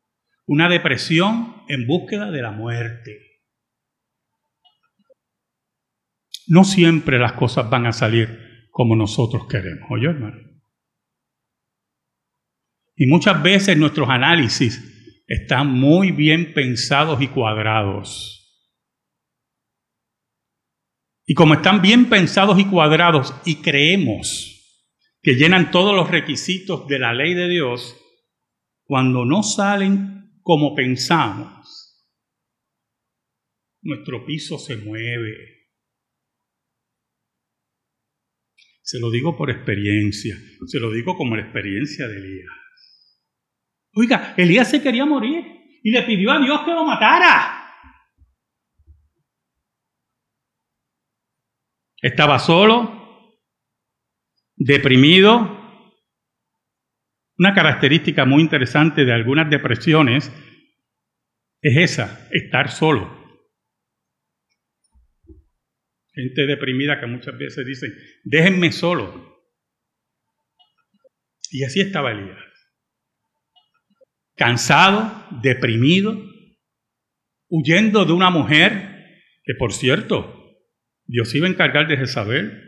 Una 0.46 0.68
depresión 0.68 1.62
en 1.68 1.86
búsqueda 1.86 2.32
de 2.32 2.42
la 2.42 2.50
muerte. 2.50 3.42
No 6.48 6.64
siempre 6.64 7.20
las 7.20 7.34
cosas 7.34 7.70
van 7.70 7.86
a 7.86 7.92
salir 7.92 8.66
como 8.70 8.96
nosotros 8.96 9.46
queremos, 9.46 9.88
oye 9.88 10.08
hermano. 10.08 10.40
Y 12.96 13.06
muchas 13.06 13.40
veces 13.40 13.76
nuestros 13.76 14.08
análisis 14.08 14.93
están 15.26 15.68
muy 15.68 16.10
bien 16.10 16.52
pensados 16.54 17.20
y 17.22 17.28
cuadrados. 17.28 18.34
Y 21.26 21.34
como 21.34 21.54
están 21.54 21.80
bien 21.80 22.08
pensados 22.10 22.58
y 22.58 22.66
cuadrados 22.66 23.34
y 23.46 23.56
creemos 23.56 24.50
que 25.22 25.36
llenan 25.36 25.70
todos 25.70 25.96
los 25.96 26.10
requisitos 26.10 26.86
de 26.86 26.98
la 26.98 27.14
ley 27.14 27.32
de 27.32 27.48
Dios, 27.48 27.96
cuando 28.84 29.24
no 29.24 29.42
salen 29.42 30.38
como 30.42 30.74
pensamos, 30.74 32.06
nuestro 33.80 34.26
piso 34.26 34.58
se 34.58 34.76
mueve. 34.76 35.54
Se 38.82 39.00
lo 39.00 39.10
digo 39.10 39.34
por 39.34 39.50
experiencia, 39.50 40.36
se 40.66 40.78
lo 40.78 40.92
digo 40.92 41.16
como 41.16 41.36
la 41.36 41.42
experiencia 41.42 42.06
de 42.06 42.18
Elías. 42.18 42.63
Oiga, 43.94 44.34
Elías 44.36 44.70
se 44.70 44.82
quería 44.82 45.04
morir 45.04 45.44
y 45.82 45.90
le 45.90 46.02
pidió 46.02 46.32
a 46.32 46.40
Dios 46.40 46.62
que 46.62 46.72
lo 46.72 46.84
matara. 46.84 47.60
Estaba 52.02 52.38
solo, 52.38 53.34
deprimido. 54.56 55.62
Una 57.38 57.54
característica 57.54 58.24
muy 58.24 58.42
interesante 58.42 59.04
de 59.04 59.12
algunas 59.12 59.48
depresiones 59.50 60.30
es 61.62 61.76
esa, 61.92 62.28
estar 62.30 62.70
solo. 62.70 63.24
Gente 66.12 66.46
deprimida 66.46 67.00
que 67.00 67.06
muchas 67.06 67.36
veces 67.36 67.66
dice, 67.66 67.86
déjenme 68.22 68.70
solo. 68.70 69.34
Y 71.50 71.64
así 71.64 71.80
estaba 71.80 72.12
Elías. 72.12 72.53
Cansado, 74.36 75.26
deprimido, 75.42 76.16
huyendo 77.48 78.04
de 78.04 78.12
una 78.12 78.30
mujer 78.30 79.20
que, 79.44 79.54
por 79.54 79.72
cierto, 79.72 80.58
Dios 81.06 81.34
iba 81.34 81.46
a 81.46 81.50
encargar 81.50 81.86
de 81.86 81.96
Jezabel 81.96 82.62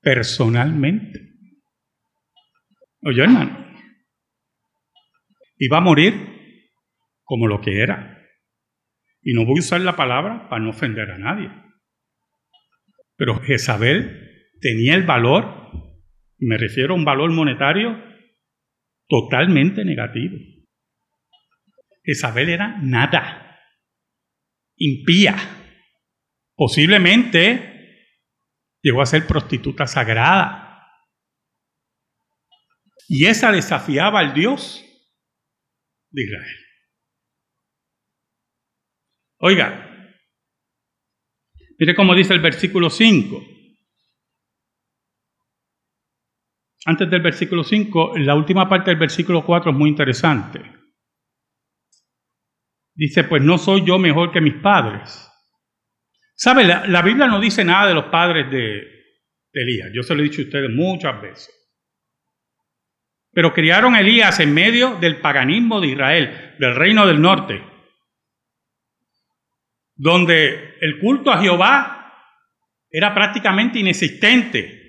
personalmente. 0.00 1.20
Oye, 3.02 3.22
hermano, 3.22 3.66
iba 5.58 5.78
a 5.78 5.82
morir 5.82 6.14
como 7.24 7.46
lo 7.46 7.60
que 7.60 7.80
era. 7.80 8.22
Y 9.22 9.34
no 9.34 9.44
voy 9.44 9.56
a 9.58 9.60
usar 9.60 9.80
la 9.80 9.96
palabra 9.96 10.48
para 10.48 10.62
no 10.62 10.70
ofender 10.70 11.10
a 11.10 11.18
nadie. 11.18 11.50
Pero 13.16 13.40
Jezabel 13.40 14.48
tenía 14.60 14.94
el 14.94 15.04
valor, 15.04 15.70
y 16.38 16.46
me 16.46 16.58
refiero 16.58 16.94
a 16.94 16.96
un 16.96 17.04
valor 17.04 17.30
monetario 17.30 18.13
totalmente 19.14 19.84
negativo. 19.84 20.36
Jezabel 22.02 22.48
era 22.48 22.78
nada, 22.82 23.60
impía, 24.76 25.36
Posiblemente 26.56 28.20
llegó 28.80 29.02
a 29.02 29.06
ser 29.06 29.26
prostituta 29.26 29.86
sagrada. 29.86 30.60
Y 33.08 33.26
esa 33.26 33.50
desafiaba 33.50 34.20
al 34.20 34.34
Dios 34.34 34.84
de 36.10 36.22
Israel. 36.22 36.58
Oiga, 39.40 40.08
mire 41.78 41.94
cómo 41.94 42.14
dice 42.14 42.32
el 42.32 42.40
versículo 42.40 42.88
5. 42.88 43.53
Antes 46.86 47.10
del 47.10 47.22
versículo 47.22 47.64
5, 47.64 48.18
la 48.18 48.34
última 48.34 48.68
parte 48.68 48.90
del 48.90 48.98
versículo 48.98 49.44
4 49.44 49.70
es 49.70 49.76
muy 49.76 49.88
interesante. 49.88 50.60
Dice, 52.94 53.24
pues 53.24 53.42
no 53.42 53.58
soy 53.58 53.84
yo 53.84 53.98
mejor 53.98 54.30
que 54.30 54.40
mis 54.40 54.54
padres 54.54 55.30
¿Sabe? 56.36 56.64
La, 56.64 57.02
Biblia 57.02 57.26
no 57.26 57.40
dice 57.40 57.64
nada 57.64 57.86
de 57.86 57.94
los 57.94 58.06
padres 58.06 58.50
de, 58.50 58.92
Elías. 59.52 59.90
Yo 59.94 60.02
se 60.02 60.14
lo 60.14 60.20
he 60.20 60.24
dicho 60.24 60.42
a 60.42 60.44
ustedes 60.44 60.70
muchas 60.70 61.20
veces. 61.20 61.50
Pero 63.32 63.54
criaron 63.54 63.94
Elías 63.94 64.40
en 64.40 64.52
medio 64.52 64.96
del 64.96 65.20
paganismo 65.20 65.80
de 65.80 65.88
Israel, 65.88 66.54
del 66.58 66.74
reino 66.74 67.06
del 67.06 67.20
norte, 67.20 67.62
donde 69.94 70.74
el 70.80 70.98
culto 70.98 71.30
a 71.30 71.40
Jehová 71.40 72.12
era 72.90 73.14
prácticamente 73.14 73.78
inexistente. 73.78 74.83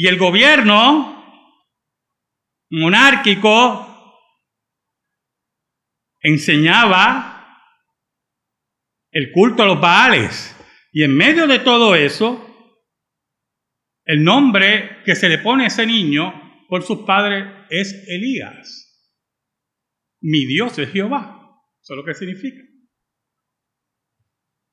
Y 0.00 0.06
el 0.06 0.16
gobierno 0.16 1.50
monárquico 2.70 4.14
enseñaba 6.20 7.74
el 9.10 9.32
culto 9.32 9.64
a 9.64 9.66
los 9.66 9.80
Baales. 9.80 10.54
Y 10.92 11.02
en 11.02 11.16
medio 11.16 11.48
de 11.48 11.58
todo 11.58 11.96
eso, 11.96 12.46
el 14.04 14.22
nombre 14.22 15.02
que 15.04 15.16
se 15.16 15.28
le 15.28 15.38
pone 15.38 15.64
a 15.64 15.66
ese 15.66 15.84
niño 15.84 16.32
por 16.68 16.84
sus 16.84 17.00
padres 17.00 17.66
es 17.68 17.92
Elías. 18.06 19.10
Mi 20.20 20.46
Dios 20.46 20.78
es 20.78 20.92
Jehová. 20.92 21.58
Eso 21.82 21.94
es 21.94 21.96
lo 21.96 22.04
que 22.04 22.14
significa. 22.14 22.62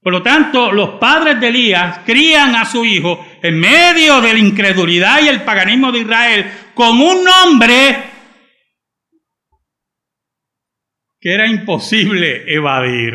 Por 0.05 0.13
lo 0.13 0.21
tanto, 0.21 0.71
los 0.71 0.99
padres 0.99 1.39
de 1.39 1.47
Elías 1.47 2.01
crían 2.05 2.53
a 2.53 2.65
su 2.65 2.85
hijo 2.85 3.25
en 3.47 3.59
medio 3.59 4.21
de 4.21 4.33
la 4.33 4.39
incredulidad 4.39 5.21
y 5.21 5.27
el 5.27 5.43
paganismo 5.43 5.91
de 5.91 5.99
Israel 5.99 6.45
con 6.73 6.99
un 6.99 7.23
nombre 7.23 8.03
que 11.19 11.33
era 11.33 11.47
imposible 11.47 12.43
evadir. 12.53 13.13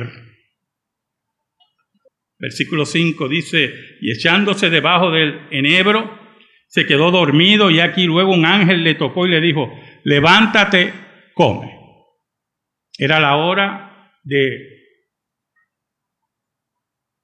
Versículo 2.39 2.87
5 2.87 3.29
dice, 3.29 3.73
y 4.01 4.13
echándose 4.13 4.71
debajo 4.71 5.11
del 5.11 5.47
enebro, 5.51 6.19
se 6.67 6.87
quedó 6.87 7.11
dormido 7.11 7.71
y 7.71 7.81
aquí 7.81 8.05
luego 8.05 8.33
un 8.33 8.47
ángel 8.47 8.83
le 8.83 8.95
tocó 8.95 9.27
y 9.27 9.31
le 9.31 9.41
dijo, 9.41 9.71
levántate, 10.05 10.93
come. 11.35 11.77
Era 12.97 13.21
la 13.21 13.37
hora 13.37 14.11
de 14.23 14.81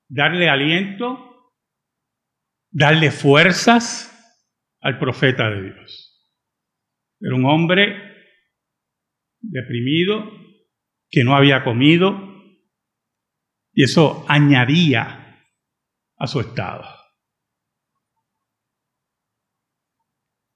darle 0.09 0.49
aliento, 0.49 1.36
darle 2.71 3.11
fuerzas 3.11 4.13
al 4.81 4.99
profeta 4.99 5.51
de 5.51 5.63
Dios. 5.63 6.33
Era 7.21 7.35
un 7.35 7.47
hombre 7.47 7.97
deprimido, 9.41 10.31
que 11.09 11.25
no 11.25 11.35
había 11.35 11.65
comido, 11.65 12.19
y 13.73 13.85
eso 13.85 14.25
añadía 14.29 15.45
a 16.17 16.27
su 16.27 16.41
estado. 16.41 16.85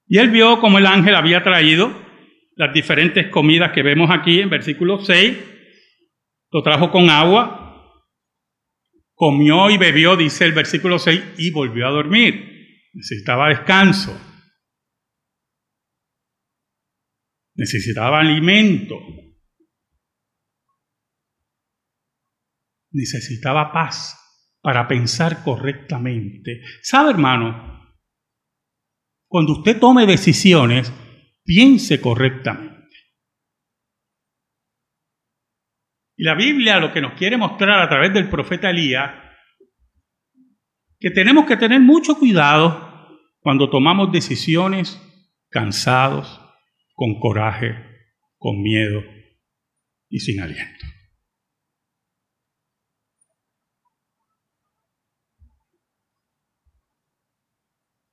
Y 0.07 0.18
él 0.18 0.31
vio 0.31 0.61
como 0.61 0.79
el 0.79 0.87
ángel 0.87 1.14
había 1.14 1.42
traído 1.44 1.94
las 2.57 2.75
diferentes 2.75 3.29
comidas 3.29 3.73
que 3.73 3.83
vemos 3.83 4.11
aquí 4.11 4.40
en 4.40 4.51
versículo 4.51 4.99
6. 4.99 5.38
Lo 6.51 6.62
trajo 6.62 6.90
con 6.90 7.09
agua, 7.09 7.60
comió 9.21 9.69
y 9.69 9.77
bebió, 9.77 10.17
dice 10.17 10.47
el 10.47 10.53
versículo 10.53 10.99
6, 10.99 11.35
y 11.37 11.51
volvió 11.51 11.87
a 11.87 11.91
dormir. 11.91 12.89
Necesitaba 12.95 13.51
descanso. 13.51 14.19
Necesitaba 17.55 18.21
alimento. 18.21 18.97
necesitaba 22.93 23.73
paz 23.73 24.17
para 24.61 24.89
pensar 24.89 25.43
correctamente. 25.45 26.63
¿Sabe, 26.83 27.11
hermano? 27.11 27.95
Cuando 29.29 29.53
usted 29.53 29.79
tome 29.79 30.07
decisiones, 30.07 30.93
piense 31.45 32.01
correctamente. 32.01 32.70
Y 36.21 36.25
la 36.25 36.35
Biblia 36.35 36.79
lo 36.79 36.93
que 36.93 37.01
nos 37.01 37.15
quiere 37.15 37.39
mostrar 37.39 37.81
a 37.81 37.89
través 37.89 38.13
del 38.13 38.29
profeta 38.29 38.69
Elías, 38.69 39.11
que 40.99 41.11
tenemos 41.11 41.47
que 41.47 41.57
tener 41.57 41.81
mucho 41.81 42.19
cuidado 42.19 43.19
cuando 43.39 43.71
tomamos 43.71 44.13
decisiones 44.13 45.01
cansados, 45.49 46.39
con 46.93 47.19
coraje, 47.19 47.75
con 48.37 48.61
miedo 48.61 49.03
y 50.11 50.21
sin 50.21 50.43
aliento. 50.43 50.87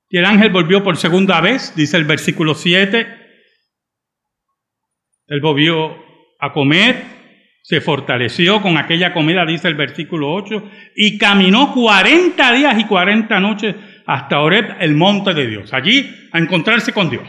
Y 0.08 0.16
el 0.16 0.24
ángel 0.24 0.48
volvió 0.48 0.82
por 0.82 0.96
segunda 0.96 1.42
vez, 1.42 1.74
dice 1.76 1.98
el 1.98 2.06
versículo 2.06 2.54
7. 2.54 3.06
Él 5.26 5.40
volvió 5.42 5.94
a 6.40 6.54
comer, 6.54 7.17
se 7.68 7.82
fortaleció 7.82 8.62
con 8.62 8.78
aquella 8.78 9.12
comida, 9.12 9.44
dice 9.44 9.68
el 9.68 9.74
versículo 9.74 10.32
8, 10.32 10.70
y 10.96 11.18
caminó 11.18 11.74
40 11.74 12.52
días 12.54 12.78
y 12.80 12.86
40 12.86 13.40
noches 13.40 13.76
hasta 14.06 14.40
Oreb, 14.40 14.76
el 14.80 14.94
monte 14.94 15.34
de 15.34 15.46
Dios, 15.46 15.74
allí 15.74 16.30
a 16.32 16.38
encontrarse 16.38 16.94
con 16.94 17.10
Dios. 17.10 17.28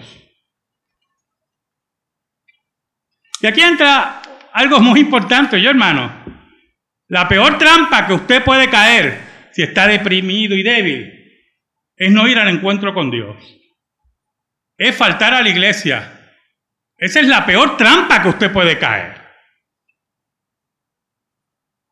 Y 3.41 3.47
aquí 3.47 3.60
entra 3.60 4.21
algo 4.54 4.80
muy 4.80 5.02
importante, 5.02 5.62
yo 5.62 5.71
hermano. 5.71 6.10
La 7.10 7.28
peor 7.28 7.58
trampa 7.58 8.08
que 8.08 8.13
usted 8.13 8.41
puede 8.41 8.69
caer 8.69 9.19
si 9.52 9.62
está 9.62 9.88
deprimido 9.88 10.56
y 10.56 10.63
débil 10.63 11.19
es 11.97 12.12
no 12.13 12.30
ir 12.30 12.39
al 12.39 12.47
encuentro 12.47 12.93
con 12.93 13.12
Dios. 13.12 13.36
Es 14.78 14.95
faltar 14.95 15.34
a 15.34 15.41
la 15.41 15.49
iglesia. 15.49 16.13
Esa 16.97 17.19
es 17.19 17.28
la 17.28 17.45
peor 17.45 17.75
trampa 17.75 18.21
que 18.21 18.30
usted 18.30 18.54
puede 18.54 18.80
caer. 18.80 19.18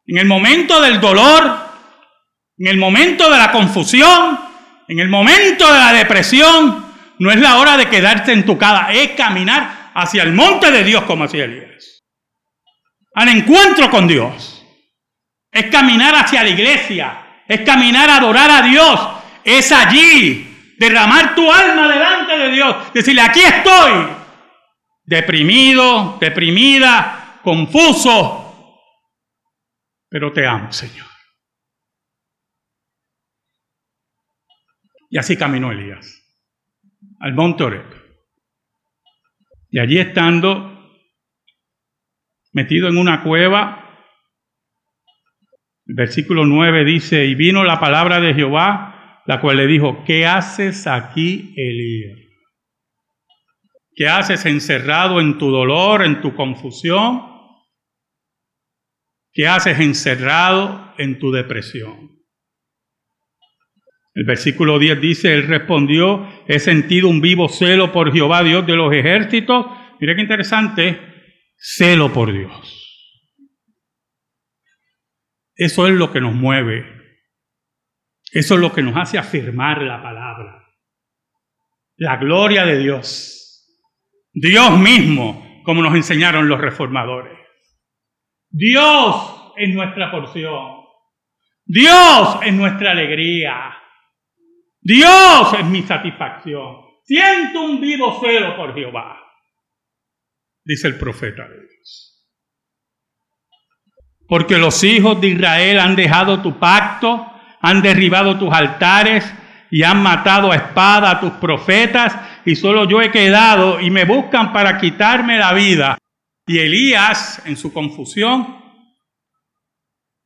En 0.07 0.17
el 0.17 0.25
momento 0.25 0.81
del 0.81 1.01
dolor, 1.01 1.57
en 2.57 2.67
el 2.67 2.77
momento 2.77 3.29
de 3.29 3.37
la 3.37 3.51
confusión, 3.51 4.39
en 4.87 4.99
el 4.99 5.09
momento 5.09 5.71
de 5.71 5.79
la 5.79 5.91
depresión, 5.91 6.85
no 7.19 7.29
es 7.29 7.39
la 7.39 7.57
hora 7.57 7.75
de 7.75 7.89
quedarte 7.89 8.31
en 8.31 8.45
tu 8.45 8.57
casa, 8.57 8.91
es 8.93 9.11
caminar 9.11 9.91
hacia 9.93 10.23
el 10.23 10.31
monte 10.31 10.71
de 10.71 10.83
Dios 10.85 11.03
como 11.03 11.25
hacía 11.25 11.43
Elías. 11.43 12.03
Al 13.15 13.29
encuentro 13.29 13.89
con 13.89 14.07
Dios. 14.07 14.53
Es 15.51 15.65
caminar 15.67 16.13
hacia 16.15 16.43
la 16.43 16.49
iglesia, 16.49 17.43
es 17.47 17.61
caminar 17.61 18.09
a 18.09 18.17
adorar 18.17 18.51
a 18.51 18.61
Dios, 18.61 18.99
es 19.43 19.71
allí 19.71 20.75
derramar 20.77 21.33
tu 21.33 21.51
alma 21.51 21.87
delante 21.87 22.37
de 22.37 22.51
Dios, 22.51 22.75
decirle, 22.93 23.21
aquí 23.21 23.39
estoy, 23.39 24.07
deprimido, 25.03 26.17
deprimida, 26.19 27.39
confuso, 27.43 28.46
pero 30.09 30.31
te 30.31 30.45
amo, 30.45 30.71
Señor. 30.71 31.07
Y 35.09 35.17
así 35.17 35.37
caminó 35.37 35.71
Elías 35.71 36.23
al 37.19 37.33
monte 37.33 37.63
Oreb. 37.63 37.85
Y 39.69 39.79
allí 39.79 39.99
estando, 39.99 40.91
metido 42.53 42.87
en 42.87 42.97
una 42.97 43.23
cueva, 43.23 43.83
el 45.85 45.95
versículo 45.95 46.45
9 46.45 46.85
dice, 46.85 47.25
y 47.25 47.35
vino 47.35 47.63
la 47.63 47.79
palabra 47.79 48.19
de 48.19 48.33
Jehová, 48.33 49.23
la 49.25 49.39
cual 49.41 49.57
le 49.57 49.67
dijo, 49.67 50.03
¿qué 50.05 50.25
haces 50.25 50.87
aquí, 50.87 51.53
Elías? 51.55 52.19
¿Qué 53.95 54.07
haces 54.07 54.45
encerrado 54.45 55.19
en 55.19 55.37
tu 55.37 55.49
dolor, 55.49 56.03
en 56.03 56.21
tu 56.21 56.35
confusión? 56.35 57.36
¿Qué 59.37 59.47
haces 59.47 59.79
encerrado 59.79 60.95
en 60.97 61.19
tu 61.19 61.31
depresión? 61.31 62.09
El 64.15 64.25
versículo 64.25 64.79
10 64.79 64.99
dice, 64.99 65.31
él 65.31 65.45
respondió, 65.45 66.27
he 66.47 66.57
sentido 66.57 67.07
un 67.07 67.21
vivo 67.21 67.47
celo 67.47 67.91
por 67.91 68.11
Jehová, 68.11 68.41
Dios 68.41 68.65
de 68.65 68.75
los 68.75 68.91
ejércitos. 68.91 69.67
Mira 69.99 70.15
qué 70.15 70.21
interesante, 70.21 70.99
celo 71.55 72.11
por 72.11 72.33
Dios. 72.33 73.13
Eso 75.55 75.85
es 75.85 75.93
lo 75.93 76.11
que 76.11 76.19
nos 76.19 76.33
mueve. 76.33 76.83
Eso 78.31 78.55
es 78.55 78.59
lo 78.59 78.73
que 78.73 78.81
nos 78.81 78.97
hace 78.97 79.19
afirmar 79.19 79.83
la 79.83 80.01
palabra. 80.01 80.67
La 81.97 82.17
gloria 82.17 82.65
de 82.65 82.79
Dios. 82.79 83.71
Dios 84.33 84.79
mismo, 84.79 85.61
como 85.63 85.83
nos 85.83 85.93
enseñaron 85.93 86.49
los 86.49 86.59
reformadores. 86.59 87.36
Dios 88.49 89.53
es 89.57 89.73
nuestra 89.73 90.11
porción. 90.11 90.77
Dios 91.65 92.39
es 92.45 92.53
nuestra 92.53 92.91
alegría. 92.91 93.77
Dios 94.81 95.53
es 95.59 95.65
mi 95.65 95.83
satisfacción. 95.83 96.87
Siento 97.03 97.61
un 97.61 97.81
vivo 97.81 98.19
celo 98.21 98.55
por 98.55 98.73
Jehová, 98.73 99.17
dice 100.63 100.87
el 100.87 100.97
profeta 100.97 101.47
de 101.47 101.55
Dios. 101.55 102.27
Porque 104.27 104.57
los 104.57 104.83
hijos 104.83 105.19
de 105.21 105.27
Israel 105.27 105.79
han 105.79 105.95
dejado 105.95 106.41
tu 106.41 106.59
pacto, 106.59 107.25
han 107.61 107.81
derribado 107.81 108.37
tus 108.37 108.53
altares 108.53 109.33
y 109.71 109.83
han 109.83 110.01
matado 110.01 110.51
a 110.51 110.57
espada 110.57 111.11
a 111.11 111.19
tus 111.19 111.31
profetas, 111.33 112.15
y 112.45 112.55
solo 112.55 112.87
yo 112.89 113.01
he 113.01 113.11
quedado 113.11 113.79
y 113.79 113.89
me 113.89 114.05
buscan 114.05 114.51
para 114.51 114.77
quitarme 114.77 115.37
la 115.37 115.53
vida. 115.53 115.97
Y 116.47 116.59
Elías, 116.59 117.45
en 117.45 117.57
su 117.57 117.71
confusión, 117.71 118.63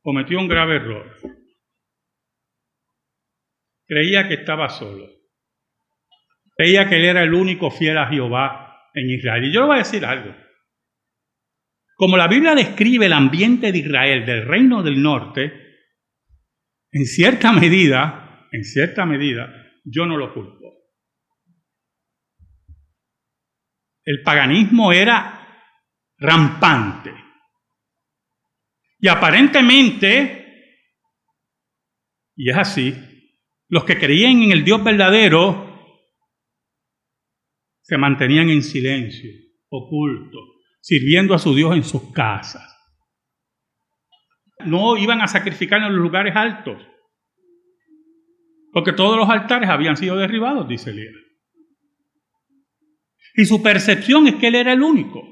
cometió 0.02 0.38
un 0.38 0.48
grave 0.48 0.76
error 0.76 1.22
creía 3.92 4.26
que 4.26 4.34
estaba 4.34 4.70
solo. 4.70 5.06
Creía 6.56 6.88
que 6.88 6.96
él 6.96 7.04
era 7.04 7.22
el 7.22 7.34
único 7.34 7.70
fiel 7.70 7.98
a 7.98 8.06
Jehová 8.06 8.88
en 8.94 9.10
Israel. 9.10 9.44
Y 9.44 9.52
yo 9.52 9.60
le 9.60 9.66
voy 9.66 9.74
a 9.76 9.78
decir 9.78 10.06
algo. 10.06 10.34
Como 11.94 12.16
la 12.16 12.26
Biblia 12.26 12.54
describe 12.54 13.04
el 13.04 13.12
ambiente 13.12 13.70
de 13.70 13.78
Israel, 13.78 14.24
del 14.24 14.46
reino 14.46 14.82
del 14.82 15.02
norte, 15.02 15.52
en 16.90 17.04
cierta 17.04 17.52
medida, 17.52 18.48
en 18.50 18.64
cierta 18.64 19.04
medida, 19.04 19.52
yo 19.84 20.06
no 20.06 20.16
lo 20.16 20.32
culpo. 20.32 20.72
El 24.04 24.22
paganismo 24.22 24.90
era 24.92 25.41
rampante. 26.22 27.12
Y 28.98 29.08
aparentemente, 29.08 30.78
y 32.36 32.50
es 32.50 32.56
así, 32.56 32.94
los 33.68 33.84
que 33.84 33.98
creían 33.98 34.42
en 34.42 34.52
el 34.52 34.64
Dios 34.64 34.82
verdadero 34.84 35.70
se 37.80 37.98
mantenían 37.98 38.48
en 38.48 38.62
silencio, 38.62 39.30
ocultos, 39.68 40.42
sirviendo 40.80 41.34
a 41.34 41.38
su 41.38 41.54
Dios 41.54 41.74
en 41.74 41.82
sus 41.82 42.12
casas. 42.12 42.68
No 44.64 44.96
iban 44.96 45.20
a 45.20 45.26
sacrificar 45.26 45.82
en 45.82 45.92
los 45.92 46.00
lugares 46.02 46.36
altos, 46.36 46.80
porque 48.72 48.92
todos 48.92 49.16
los 49.16 49.28
altares 49.28 49.68
habían 49.68 49.96
sido 49.96 50.16
derribados, 50.16 50.68
dice 50.68 50.90
Elías. 50.90 51.14
Y 53.34 53.44
su 53.46 53.62
percepción 53.62 54.28
es 54.28 54.36
que 54.36 54.48
él 54.48 54.54
era 54.54 54.72
el 54.72 54.82
único. 54.82 55.31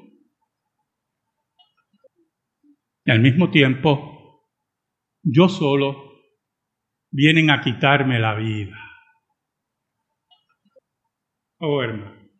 Y 3.04 3.10
al 3.10 3.20
mismo 3.20 3.50
tiempo, 3.50 4.46
yo 5.22 5.48
solo 5.48 6.10
vienen 7.10 7.50
a 7.50 7.60
quitarme 7.60 8.18
la 8.18 8.34
vida. 8.34 8.76
Oh 11.58 11.82
hermano, 11.82 12.30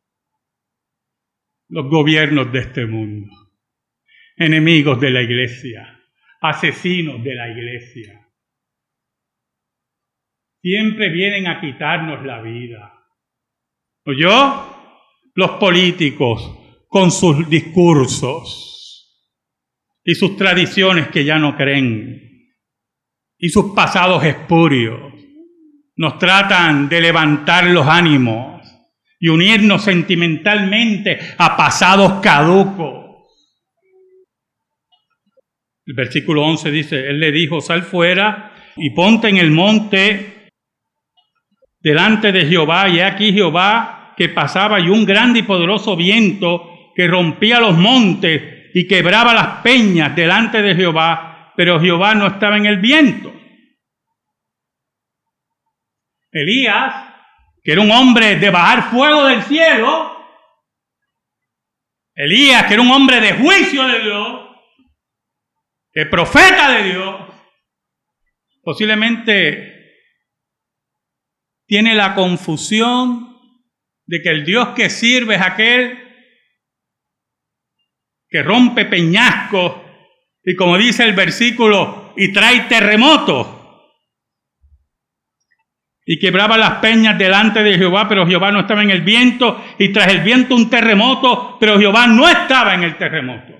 los 1.68 1.88
gobiernos 1.90 2.50
de 2.52 2.58
este 2.60 2.86
mundo, 2.86 3.34
enemigos 4.36 5.00
de 5.00 5.10
la 5.10 5.22
iglesia, 5.22 6.00
asesinos 6.40 7.22
de 7.22 7.34
la 7.34 7.48
iglesia, 7.50 8.28
siempre 10.62 11.10
vienen 11.10 11.48
a 11.48 11.60
quitarnos 11.60 12.24
la 12.24 12.40
vida. 12.40 12.94
¿O 14.06 14.12
yo? 14.12 14.76
Los 15.34 15.50
políticos 15.52 16.86
con 16.88 17.10
sus 17.10 17.48
discursos 17.48 18.69
y 20.04 20.14
sus 20.14 20.36
tradiciones 20.36 21.08
que 21.08 21.24
ya 21.24 21.38
no 21.38 21.56
creen 21.56 22.30
y 23.38 23.48
sus 23.48 23.74
pasados 23.74 24.22
espurios. 24.24 25.00
Nos 25.96 26.18
tratan 26.18 26.88
de 26.88 27.00
levantar 27.00 27.66
los 27.66 27.86
ánimos 27.86 28.62
y 29.18 29.28
unirnos 29.28 29.82
sentimentalmente 29.82 31.18
a 31.36 31.56
pasados 31.56 32.20
caducos. 32.22 33.00
El 35.86 35.94
versículo 35.94 36.42
11 36.44 36.70
dice, 36.70 37.08
Él 37.08 37.20
le 37.20 37.32
dijo, 37.32 37.60
sal 37.60 37.82
fuera 37.82 38.52
y 38.76 38.90
ponte 38.90 39.28
en 39.28 39.36
el 39.38 39.50
monte 39.50 40.50
delante 41.80 42.32
de 42.32 42.46
Jehová. 42.46 42.88
Y 42.88 43.00
aquí 43.00 43.32
Jehová 43.32 44.14
que 44.16 44.28
pasaba 44.28 44.80
y 44.80 44.88
un 44.88 45.04
grande 45.04 45.40
y 45.40 45.42
poderoso 45.42 45.96
viento 45.96 46.92
que 46.94 47.08
rompía 47.08 47.58
los 47.58 47.76
montes 47.76 48.59
y 48.74 48.86
quebraba 48.86 49.34
las 49.34 49.62
peñas 49.62 50.14
delante 50.14 50.62
de 50.62 50.74
Jehová 50.74 51.30
pero 51.60 51.78
Jehová 51.78 52.14
no 52.14 52.26
estaba 52.26 52.56
en 52.56 52.64
el 52.64 52.78
viento. 52.78 53.30
Elías, 56.32 57.12
que 57.62 57.72
era 57.72 57.82
un 57.82 57.90
hombre 57.90 58.36
de 58.36 58.48
bajar 58.48 58.90
fuego 58.90 59.26
del 59.26 59.42
cielo, 59.42 60.10
Elías, 62.14 62.64
que 62.64 62.72
era 62.72 62.82
un 62.82 62.90
hombre 62.90 63.20
de 63.20 63.34
juicio 63.34 63.86
de 63.86 64.00
Dios, 64.00 64.56
que 65.92 66.06
profeta 66.06 66.70
de 66.70 66.82
Dios, 66.84 67.26
posiblemente 68.62 70.06
tiene 71.66 71.94
la 71.94 72.14
confusión 72.14 73.38
de 74.06 74.22
que 74.22 74.30
el 74.30 74.46
Dios 74.46 74.68
que 74.70 74.88
sirve 74.88 75.34
es 75.34 75.42
aquel 75.42 76.09
que 78.30 78.42
rompe 78.42 78.84
peñascos 78.84 79.72
y 80.44 80.56
como 80.56 80.78
dice 80.78 81.04
el 81.04 81.12
versículo, 81.12 82.12
y 82.16 82.32
trae 82.32 82.60
terremoto. 82.60 83.56
Y 86.06 86.18
quebraba 86.18 86.56
las 86.56 86.78
peñas 86.78 87.18
delante 87.18 87.62
de 87.62 87.76
Jehová, 87.76 88.08
pero 88.08 88.26
Jehová 88.26 88.50
no 88.50 88.60
estaba 88.60 88.82
en 88.82 88.90
el 88.90 89.02
viento. 89.02 89.62
Y 89.78 89.92
tras 89.92 90.08
el 90.08 90.20
viento 90.22 90.56
un 90.56 90.68
terremoto, 90.70 91.58
pero 91.60 91.78
Jehová 91.78 92.06
no 92.06 92.28
estaba 92.28 92.74
en 92.74 92.84
el 92.84 92.96
terremoto. 92.96 93.54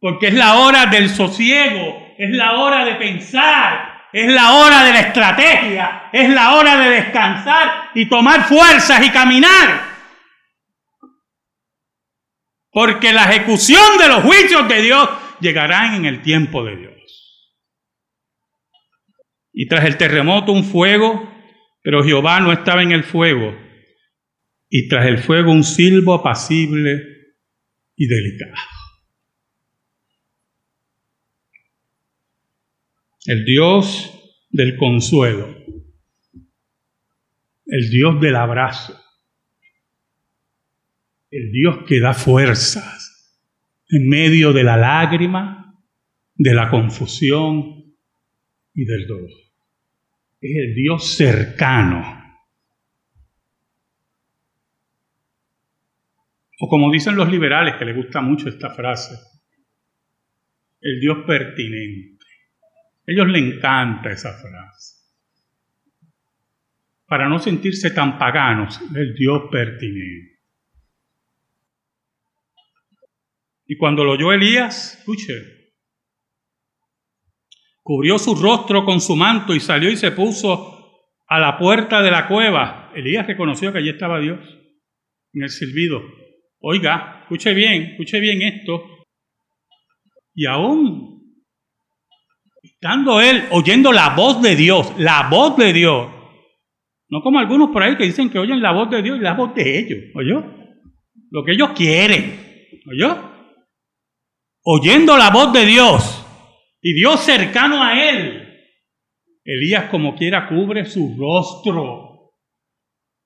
porque 0.00 0.28
es 0.28 0.34
la 0.34 0.54
hora 0.56 0.86
del 0.86 1.08
sosiego, 1.08 2.14
es 2.18 2.30
la 2.30 2.54
hora 2.54 2.84
de 2.84 2.96
pensar, 2.96 4.08
es 4.12 4.32
la 4.32 4.54
hora 4.54 4.82
de 4.82 4.92
la 4.92 5.00
estrategia, 5.00 6.08
es 6.12 6.28
la 6.28 6.54
hora 6.54 6.76
de 6.76 6.90
descansar 6.90 7.90
y 7.94 8.06
tomar 8.06 8.42
fuerzas 8.46 9.06
y 9.06 9.10
caminar. 9.10 9.91
Porque 12.72 13.12
la 13.12 13.30
ejecución 13.30 13.98
de 13.98 14.08
los 14.08 14.22
juicios 14.22 14.66
de 14.66 14.80
Dios 14.82 15.08
llegarán 15.40 15.94
en 15.94 16.06
el 16.06 16.22
tiempo 16.22 16.64
de 16.64 16.76
Dios. 16.76 16.92
Y 19.52 19.68
tras 19.68 19.84
el 19.84 19.98
terremoto 19.98 20.52
un 20.52 20.64
fuego, 20.64 21.30
pero 21.82 22.02
Jehová 22.02 22.40
no 22.40 22.50
estaba 22.50 22.82
en 22.82 22.92
el 22.92 23.04
fuego. 23.04 23.54
Y 24.70 24.88
tras 24.88 25.06
el 25.06 25.18
fuego 25.18 25.52
un 25.52 25.64
silbo 25.64 26.14
apacible 26.14 27.02
y 27.94 28.06
delicado. 28.06 28.54
El 33.26 33.44
Dios 33.44 34.18
del 34.50 34.76
consuelo, 34.76 35.54
el 37.66 37.90
Dios 37.90 38.20
del 38.20 38.36
abrazo, 38.36 39.01
el 41.32 41.50
Dios 41.50 41.78
que 41.88 41.98
da 41.98 42.12
fuerzas 42.12 43.40
en 43.88 44.08
medio 44.08 44.52
de 44.52 44.62
la 44.62 44.76
lágrima, 44.76 45.82
de 46.34 46.54
la 46.54 46.68
confusión 46.68 47.96
y 48.74 48.84
del 48.84 49.06
dolor. 49.06 49.30
Es 50.40 50.56
el 50.56 50.74
Dios 50.74 51.16
cercano. 51.16 52.20
O 56.60 56.68
como 56.68 56.92
dicen 56.92 57.16
los 57.16 57.30
liberales, 57.30 57.76
que 57.76 57.86
les 57.86 57.96
gusta 57.96 58.20
mucho 58.20 58.48
esta 58.48 58.70
frase, 58.70 59.16
el 60.82 61.00
Dios 61.00 61.18
pertinente. 61.26 62.24
A 63.08 63.10
ellos 63.10 63.28
les 63.28 63.54
encanta 63.54 64.10
esa 64.10 64.32
frase. 64.34 65.00
Para 67.06 67.28
no 67.28 67.38
sentirse 67.38 67.90
tan 67.90 68.18
paganos, 68.18 68.80
el 68.94 69.14
Dios 69.14 69.44
pertinente. 69.50 70.31
Y 73.66 73.76
cuando 73.76 74.04
lo 74.04 74.12
oyó 74.12 74.32
Elías, 74.32 74.98
escuche, 74.98 75.34
cubrió 77.82 78.18
su 78.18 78.34
rostro 78.34 78.84
con 78.84 79.00
su 79.00 79.16
manto 79.16 79.54
y 79.54 79.60
salió 79.60 79.90
y 79.90 79.96
se 79.96 80.12
puso 80.12 80.72
a 81.26 81.38
la 81.38 81.58
puerta 81.58 82.02
de 82.02 82.10
la 82.10 82.28
cueva. 82.28 82.92
Elías 82.94 83.26
reconoció 83.26 83.72
que 83.72 83.78
allí 83.78 83.88
estaba 83.88 84.20
Dios 84.20 84.40
en 85.32 85.42
el 85.42 85.50
silbido. 85.50 86.02
Oiga, 86.60 87.20
escuche 87.22 87.54
bien, 87.54 87.82
escuche 87.92 88.20
bien 88.20 88.42
esto. 88.42 88.84
Y 90.34 90.46
aún, 90.46 91.34
estando 92.62 93.20
él 93.20 93.44
oyendo 93.50 93.92
la 93.92 94.10
voz 94.10 94.40
de 94.42 94.56
Dios, 94.56 94.92
la 94.98 95.28
voz 95.28 95.56
de 95.56 95.72
Dios, 95.72 96.08
no 97.08 97.20
como 97.20 97.38
algunos 97.38 97.70
por 97.70 97.82
ahí 97.82 97.96
que 97.96 98.04
dicen 98.04 98.30
que 98.30 98.38
oyen 98.38 98.62
la 98.62 98.72
voz 98.72 98.90
de 98.90 99.02
Dios 99.02 99.18
y 99.18 99.22
la 99.22 99.34
voz 99.34 99.54
de 99.54 99.78
ellos, 99.78 99.98
¿oyó? 100.14 100.44
Lo 101.30 101.44
que 101.44 101.52
ellos 101.52 101.70
quieren, 101.74 102.80
¿oyó? 102.90 103.31
Oyendo 104.64 105.16
la 105.16 105.30
voz 105.30 105.52
de 105.52 105.66
Dios 105.66 106.24
y 106.80 106.94
Dios 106.94 107.20
cercano 107.20 107.82
a 107.82 108.00
él, 108.08 108.48
Elías 109.44 109.90
como 109.90 110.14
quiera 110.14 110.48
cubre 110.48 110.84
su 110.84 111.16
rostro, 111.18 112.32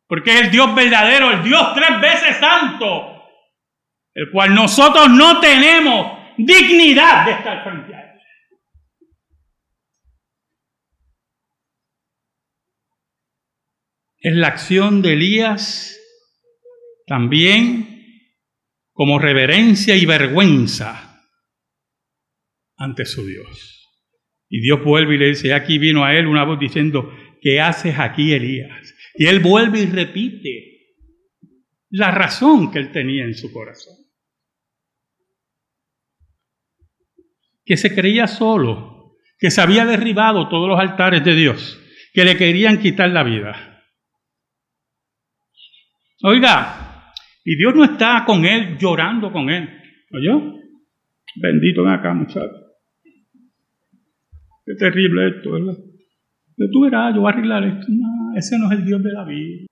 porque 0.06 0.34
es 0.34 0.40
el 0.42 0.50
Dios 0.50 0.74
verdadero, 0.74 1.30
el 1.30 1.42
Dios 1.42 1.74
tres 1.74 2.00
veces 2.00 2.36
santo, 2.36 3.22
el 4.14 4.30
cual 4.32 4.54
nosotros 4.54 5.10
no 5.10 5.40
tenemos 5.40 6.34
dignidad 6.38 7.26
de 7.26 7.32
estar 7.32 7.64
frente 7.64 7.94
a 7.94 8.00
él. 8.00 8.06
Es 14.18 14.34
la 14.34 14.48
acción 14.48 15.02
de 15.02 15.12
Elías 15.12 16.00
también 17.06 17.94
como 18.92 19.18
reverencia 19.18 19.94
y 19.94 20.04
vergüenza 20.06 21.05
ante 22.76 23.04
su 23.04 23.26
Dios. 23.26 23.76
Y 24.48 24.60
Dios 24.60 24.82
vuelve 24.84 25.16
y 25.16 25.18
le 25.18 25.28
dice, 25.28 25.54
aquí 25.54 25.78
vino 25.78 26.04
a 26.04 26.14
él 26.14 26.26
una 26.26 26.44
voz 26.44 26.58
diciendo, 26.58 27.12
¿qué 27.40 27.60
haces 27.60 27.98
aquí, 27.98 28.32
Elías? 28.32 28.94
Y 29.14 29.26
él 29.26 29.40
vuelve 29.40 29.80
y 29.80 29.86
repite 29.86 30.76
la 31.90 32.10
razón 32.10 32.70
que 32.70 32.78
él 32.78 32.92
tenía 32.92 33.24
en 33.24 33.34
su 33.34 33.52
corazón. 33.52 33.94
Que 37.64 37.76
se 37.76 37.94
creía 37.94 38.26
solo, 38.26 39.16
que 39.38 39.50
se 39.50 39.60
había 39.60 39.84
derribado 39.84 40.48
todos 40.48 40.68
los 40.68 40.78
altares 40.78 41.24
de 41.24 41.34
Dios, 41.34 41.80
que 42.12 42.24
le 42.24 42.36
querían 42.36 42.78
quitar 42.78 43.10
la 43.10 43.24
vida. 43.24 43.82
Oiga, 46.22 47.12
y 47.44 47.56
Dios 47.56 47.74
no 47.74 47.84
está 47.84 48.24
con 48.26 48.44
él 48.44 48.76
llorando 48.78 49.32
con 49.32 49.50
él. 49.50 49.68
¿Oyó? 50.12 50.54
Bendito 51.36 51.82
ven 51.82 51.92
acá, 51.92 52.14
muchachos. 52.14 52.65
Qué 54.66 54.74
terrible 54.74 55.28
esto, 55.28 55.52
¿verdad? 55.52 55.74
Tú 56.72 56.80
verás, 56.80 57.14
yo 57.14 57.20
voy 57.20 57.30
a 57.30 57.34
arreglar 57.34 57.62
esto. 57.62 57.86
Ese 58.36 58.58
no 58.58 58.66
es 58.66 58.78
el 58.78 58.84
Dios 58.84 59.00
de 59.00 59.12
la 59.12 59.24
vida. 59.24 59.66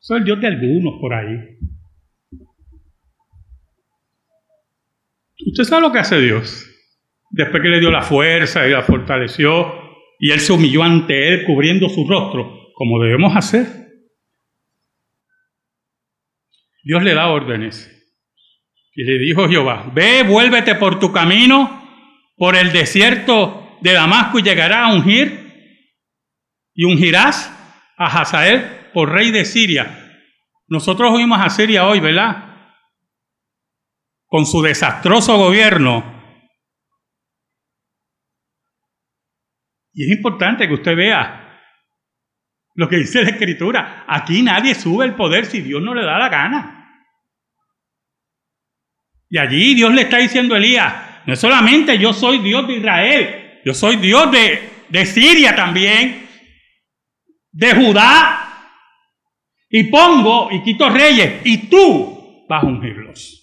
Eso 0.00 0.14
es 0.14 0.20
el 0.20 0.24
Dios 0.24 0.40
de 0.40 0.46
algunos 0.46 1.00
por 1.00 1.12
ahí. 1.12 1.58
Usted 5.46 5.64
sabe 5.64 5.82
lo 5.82 5.92
que 5.92 5.98
hace 5.98 6.20
Dios. 6.20 6.70
Después 7.30 7.62
que 7.62 7.68
le 7.68 7.80
dio 7.80 7.90
la 7.90 8.02
fuerza 8.02 8.68
y 8.68 8.70
la 8.70 8.82
fortaleció, 8.82 9.72
y 10.20 10.30
él 10.30 10.38
se 10.38 10.52
humilló 10.52 10.84
ante 10.84 11.34
él 11.34 11.44
cubriendo 11.44 11.88
su 11.88 12.06
rostro, 12.06 12.72
como 12.74 13.02
debemos 13.02 13.34
hacer. 13.34 13.66
Dios 16.84 17.02
le 17.02 17.14
da 17.14 17.28
órdenes. 17.28 17.90
Y 18.94 19.02
le 19.02 19.18
dijo 19.18 19.48
Jehová, 19.48 19.90
ve, 19.92 20.22
vuélvete 20.22 20.76
por 20.76 21.00
tu 21.00 21.10
camino 21.10 21.83
por 22.36 22.56
el 22.56 22.72
desierto 22.72 23.78
de 23.80 23.92
Damasco 23.92 24.38
y 24.38 24.42
llegará 24.42 24.86
a 24.86 24.94
ungir 24.94 25.44
y 26.74 26.84
ungirás 26.84 27.52
a 27.96 28.06
Hazael 28.06 28.90
por 28.92 29.12
rey 29.12 29.30
de 29.30 29.44
Siria. 29.44 30.00
Nosotros 30.66 31.12
oímos 31.12 31.40
a 31.40 31.50
Siria 31.50 31.86
hoy, 31.86 32.00
¿verdad? 32.00 32.72
Con 34.26 34.46
su 34.46 34.62
desastroso 34.62 35.36
gobierno. 35.36 36.12
Y 39.92 40.10
es 40.10 40.16
importante 40.16 40.66
que 40.66 40.74
usted 40.74 40.96
vea 40.96 41.60
lo 42.74 42.88
que 42.88 42.96
dice 42.96 43.22
la 43.22 43.30
Escritura. 43.30 44.04
Aquí 44.08 44.42
nadie 44.42 44.74
sube 44.74 45.04
el 45.04 45.14
poder 45.14 45.46
si 45.46 45.60
Dios 45.60 45.80
no 45.80 45.94
le 45.94 46.04
da 46.04 46.18
la 46.18 46.28
gana. 46.28 46.80
Y 49.28 49.38
allí 49.38 49.74
Dios 49.74 49.92
le 49.94 50.02
está 50.02 50.18
diciendo 50.18 50.54
a 50.54 50.58
Elías, 50.58 51.13
no 51.26 51.36
solamente 51.36 51.98
yo 51.98 52.12
soy 52.12 52.38
Dios 52.38 52.66
de 52.66 52.74
Israel, 52.74 53.60
yo 53.64 53.74
soy 53.74 53.96
Dios 53.96 54.30
de, 54.30 54.68
de 54.88 55.06
Siria 55.06 55.56
también, 55.56 56.28
de 57.50 57.74
Judá, 57.74 58.40
y 59.70 59.84
pongo 59.84 60.50
y 60.52 60.62
quito 60.62 60.88
reyes, 60.90 61.40
y 61.44 61.68
tú 61.68 62.44
vas 62.48 62.62
a 62.62 62.66
ungirlos. 62.66 63.40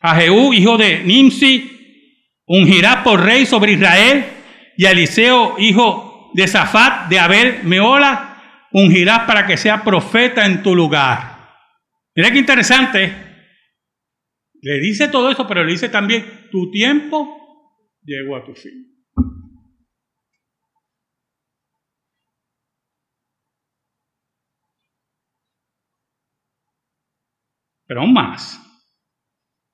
A 0.00 0.14
Jehú, 0.14 0.54
hijo 0.54 0.78
de 0.78 1.00
Nimsi, 1.00 2.06
ungirá 2.46 3.02
por 3.02 3.20
rey 3.20 3.44
sobre 3.44 3.72
Israel, 3.72 4.24
y 4.76 4.86
a 4.86 4.92
Eliseo, 4.92 5.56
hijo 5.58 6.30
de 6.34 6.46
Zafat, 6.46 7.08
de 7.08 7.18
Abel 7.18 7.64
Meola, 7.64 8.68
ungirás 8.72 9.20
para 9.20 9.46
que 9.46 9.56
sea 9.56 9.82
profeta 9.82 10.46
en 10.46 10.62
tu 10.62 10.74
lugar. 10.74 11.38
Mira 12.14 12.30
qué 12.30 12.38
interesante. 12.38 13.27
Le 14.60 14.80
dice 14.80 15.08
todo 15.08 15.30
eso, 15.30 15.46
pero 15.46 15.64
le 15.64 15.72
dice 15.72 15.88
también, 15.88 16.48
tu 16.50 16.70
tiempo 16.70 17.38
llegó 18.02 18.36
a 18.36 18.44
tu 18.44 18.54
fin. 18.54 18.86
Pero 27.86 28.02
aún 28.02 28.12
más, 28.12 28.60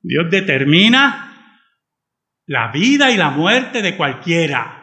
Dios 0.00 0.30
determina 0.30 1.30
la 2.46 2.70
vida 2.70 3.10
y 3.10 3.16
la 3.16 3.30
muerte 3.30 3.82
de 3.82 3.96
cualquiera. 3.96 4.82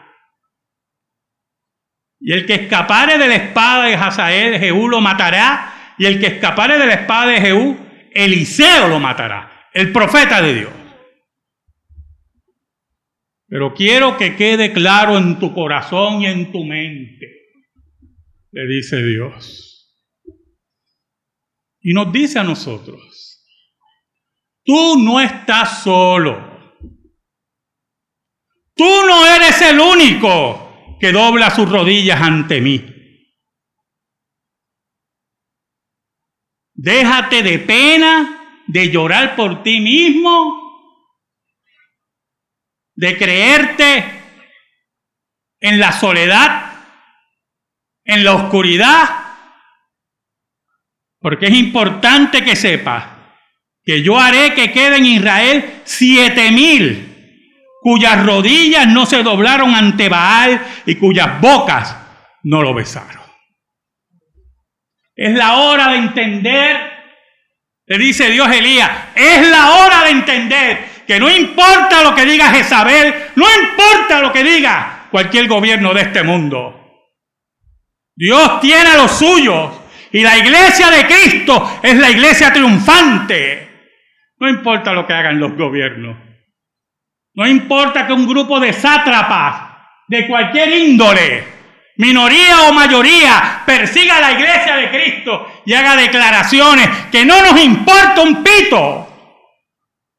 Y 2.20 2.34
el 2.34 2.46
que 2.46 2.56
escapare 2.56 3.18
de 3.18 3.28
la 3.28 3.36
espada 3.36 3.86
de 3.86 3.96
Hazael, 3.96 4.60
Jehú 4.60 4.90
lo 4.90 5.00
matará. 5.00 5.94
Y 5.98 6.06
el 6.06 6.20
que 6.20 6.28
escapare 6.28 6.78
de 6.78 6.88
la 6.88 6.94
espada 6.94 7.32
de 7.32 7.42
Jehú, 7.42 7.78
Eliseo 8.12 8.90
lo 8.90 9.00
matará 9.00 9.51
el 9.74 9.92
profeta 9.92 10.42
de 10.42 10.54
Dios. 10.54 10.74
Pero 13.48 13.74
quiero 13.74 14.18
que 14.18 14.36
quede 14.36 14.72
claro 14.72 15.18
en 15.18 15.40
tu 15.40 15.54
corazón 15.54 16.22
y 16.22 16.28
en 16.28 16.52
tu 16.52 16.64
mente, 16.64 17.28
le 18.52 18.68
dice 18.68 19.04
Dios. 19.04 19.68
Y 21.82 21.94
nos 21.94 22.12
dice 22.14 22.40
a 22.40 22.44
nosotros, 22.44 23.22
Tú 24.64 24.98
no 25.00 25.20
estás 25.20 25.84
solo. 25.84 26.50
Tú 28.76 28.86
no 29.06 29.26
eres 29.26 29.62
el 29.62 29.80
único 29.80 30.98
que 31.00 31.12
dobla 31.12 31.50
sus 31.50 31.70
rodillas 31.70 32.22
ante 32.22 32.62
mí. 32.62 32.86
Déjate 36.74 37.44
de 37.44 37.60
pena, 37.60 38.41
de 38.72 38.90
llorar 38.90 39.36
por 39.36 39.64
ti 39.64 39.82
mismo, 39.82 40.58
de 42.96 43.18
creerte 43.18 44.06
en 45.60 45.78
la 45.78 45.92
soledad, 45.92 46.72
en 48.06 48.24
la 48.24 48.34
oscuridad, 48.34 49.10
porque 51.20 51.48
es 51.48 51.54
importante 51.54 52.46
que 52.46 52.56
sepas 52.56 53.06
que 53.84 54.02
yo 54.04 54.18
haré 54.18 54.54
que 54.54 54.72
quede 54.72 54.98
en 54.98 55.06
Israel 55.06 55.82
siete 55.84 56.52
mil 56.52 57.10
cuyas 57.82 58.26
rodillas 58.26 58.88
no 58.88 59.06
se 59.06 59.22
doblaron 59.22 59.76
ante 59.76 60.08
Baal 60.08 60.66
y 60.86 60.96
cuyas 60.96 61.42
bocas 61.42 61.98
no 62.44 62.62
lo 62.62 62.74
besaron. 62.74 63.22
Es 65.14 65.34
la 65.34 65.58
hora 65.58 65.90
de 65.90 65.98
entender, 65.98 67.01
le 67.92 67.98
dice 67.98 68.30
Dios 68.30 68.50
Elías, 68.50 68.90
es 69.14 69.50
la 69.50 69.72
hora 69.72 70.06
de 70.06 70.12
entender 70.12 70.86
que 71.06 71.20
no 71.20 71.30
importa 71.30 72.02
lo 72.04 72.16
que 72.16 72.26
diga 72.26 72.50
Jezabel, 72.50 73.14
no 73.36 73.46
importa 73.62 74.22
lo 74.22 74.32
que 74.32 74.46
diga 74.46 75.08
cualquier 75.12 75.50
gobierno 75.50 75.94
de 75.94 76.04
este 76.04 76.24
mundo. 76.24 77.04
Dios 78.16 78.62
tiene 78.62 78.92
a 78.92 78.96
los 78.96 79.12
suyos 79.12 79.74
y 80.10 80.22
la 80.22 80.38
iglesia 80.38 80.90
de 80.90 81.06
Cristo 81.06 81.82
es 81.84 81.98
la 81.98 82.10
iglesia 82.10 82.54
triunfante. 82.54 83.90
No 84.40 84.48
importa 84.48 84.94
lo 84.94 85.06
que 85.06 85.12
hagan 85.12 85.38
los 85.38 85.58
gobiernos. 85.58 86.16
No 87.34 87.46
importa 87.46 88.08
que 88.08 88.14
un 88.14 88.26
grupo 88.26 88.62
de 88.62 88.72
sátrapas 88.72 89.64
de 90.08 90.28
cualquier 90.28 90.70
índole, 90.70 91.44
minoría 92.02 92.64
o 92.68 92.74
mayoría, 92.74 93.62
persiga 93.64 94.18
a 94.18 94.22
la 94.22 94.32
iglesia 94.32 94.76
de 94.76 94.90
Cristo 94.90 95.62
y 95.64 95.74
haga 95.76 95.96
declaraciones 95.96 96.90
que 97.12 97.24
no 97.24 97.40
nos 97.44 97.62
importa 97.64 98.22
un 98.22 98.44
pito. 98.44 99.08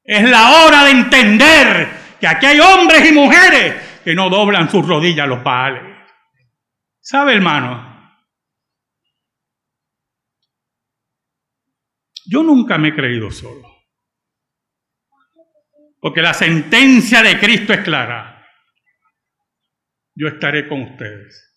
Es 0.04 0.22
la 0.28 0.62
hora 0.62 0.84
de 0.84 0.90
entender 0.92 1.88
que 2.20 2.28
aquí 2.28 2.46
hay 2.46 2.60
hombres 2.60 3.04
y 3.10 3.12
mujeres 3.12 4.00
que 4.04 4.14
no 4.14 4.30
doblan 4.30 4.70
sus 4.70 4.86
rodillas 4.86 5.24
a 5.24 5.26
los 5.26 5.40
paales. 5.40 5.82
¿Sabe, 7.00 7.34
hermano? 7.34 8.12
Yo 12.26 12.44
nunca 12.44 12.78
me 12.78 12.88
he 12.88 12.94
creído 12.94 13.28
solo. 13.32 13.68
Porque 16.00 16.22
la 16.22 16.32
sentencia 16.32 17.22
de 17.22 17.40
Cristo 17.40 17.72
es 17.72 17.80
clara. 17.80 18.46
Yo 20.14 20.28
estaré 20.28 20.68
con 20.68 20.82
ustedes 20.82 21.51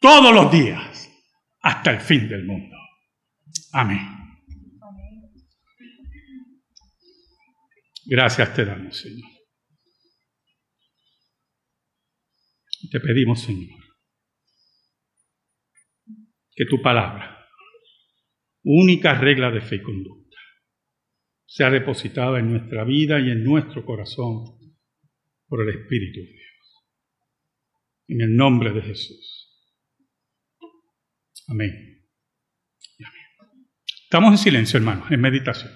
todos 0.00 0.34
los 0.34 0.50
días 0.50 1.08
hasta 1.62 1.90
el 1.92 2.00
fin 2.00 2.28
del 2.28 2.44
mundo. 2.44 2.76
Amén. 3.72 4.20
Gracias 8.06 8.54
te 8.54 8.64
damos, 8.64 8.96
Señor. 8.96 9.30
Te 12.90 12.98
pedimos, 12.98 13.42
Señor, 13.42 13.78
que 16.56 16.64
tu 16.64 16.80
palabra, 16.80 17.46
única 18.64 19.14
regla 19.14 19.50
de 19.50 19.60
fe 19.60 19.76
y 19.76 19.82
conducta, 19.82 20.38
sea 21.46 21.70
depositada 21.70 22.38
en 22.40 22.50
nuestra 22.50 22.84
vida 22.84 23.20
y 23.20 23.30
en 23.30 23.44
nuestro 23.44 23.84
corazón 23.84 24.58
por 25.46 25.60
el 25.62 25.68
Espíritu 25.78 26.20
de 26.20 26.32
Dios. 26.32 26.84
En 28.08 28.20
el 28.22 28.34
nombre 28.34 28.72
de 28.72 28.82
Jesús. 28.82 29.39
Amén. 31.50 32.06
Estamos 34.04 34.32
en 34.32 34.38
silencio, 34.38 34.78
hermanos, 34.78 35.10
en 35.10 35.20
meditación. 35.20 35.72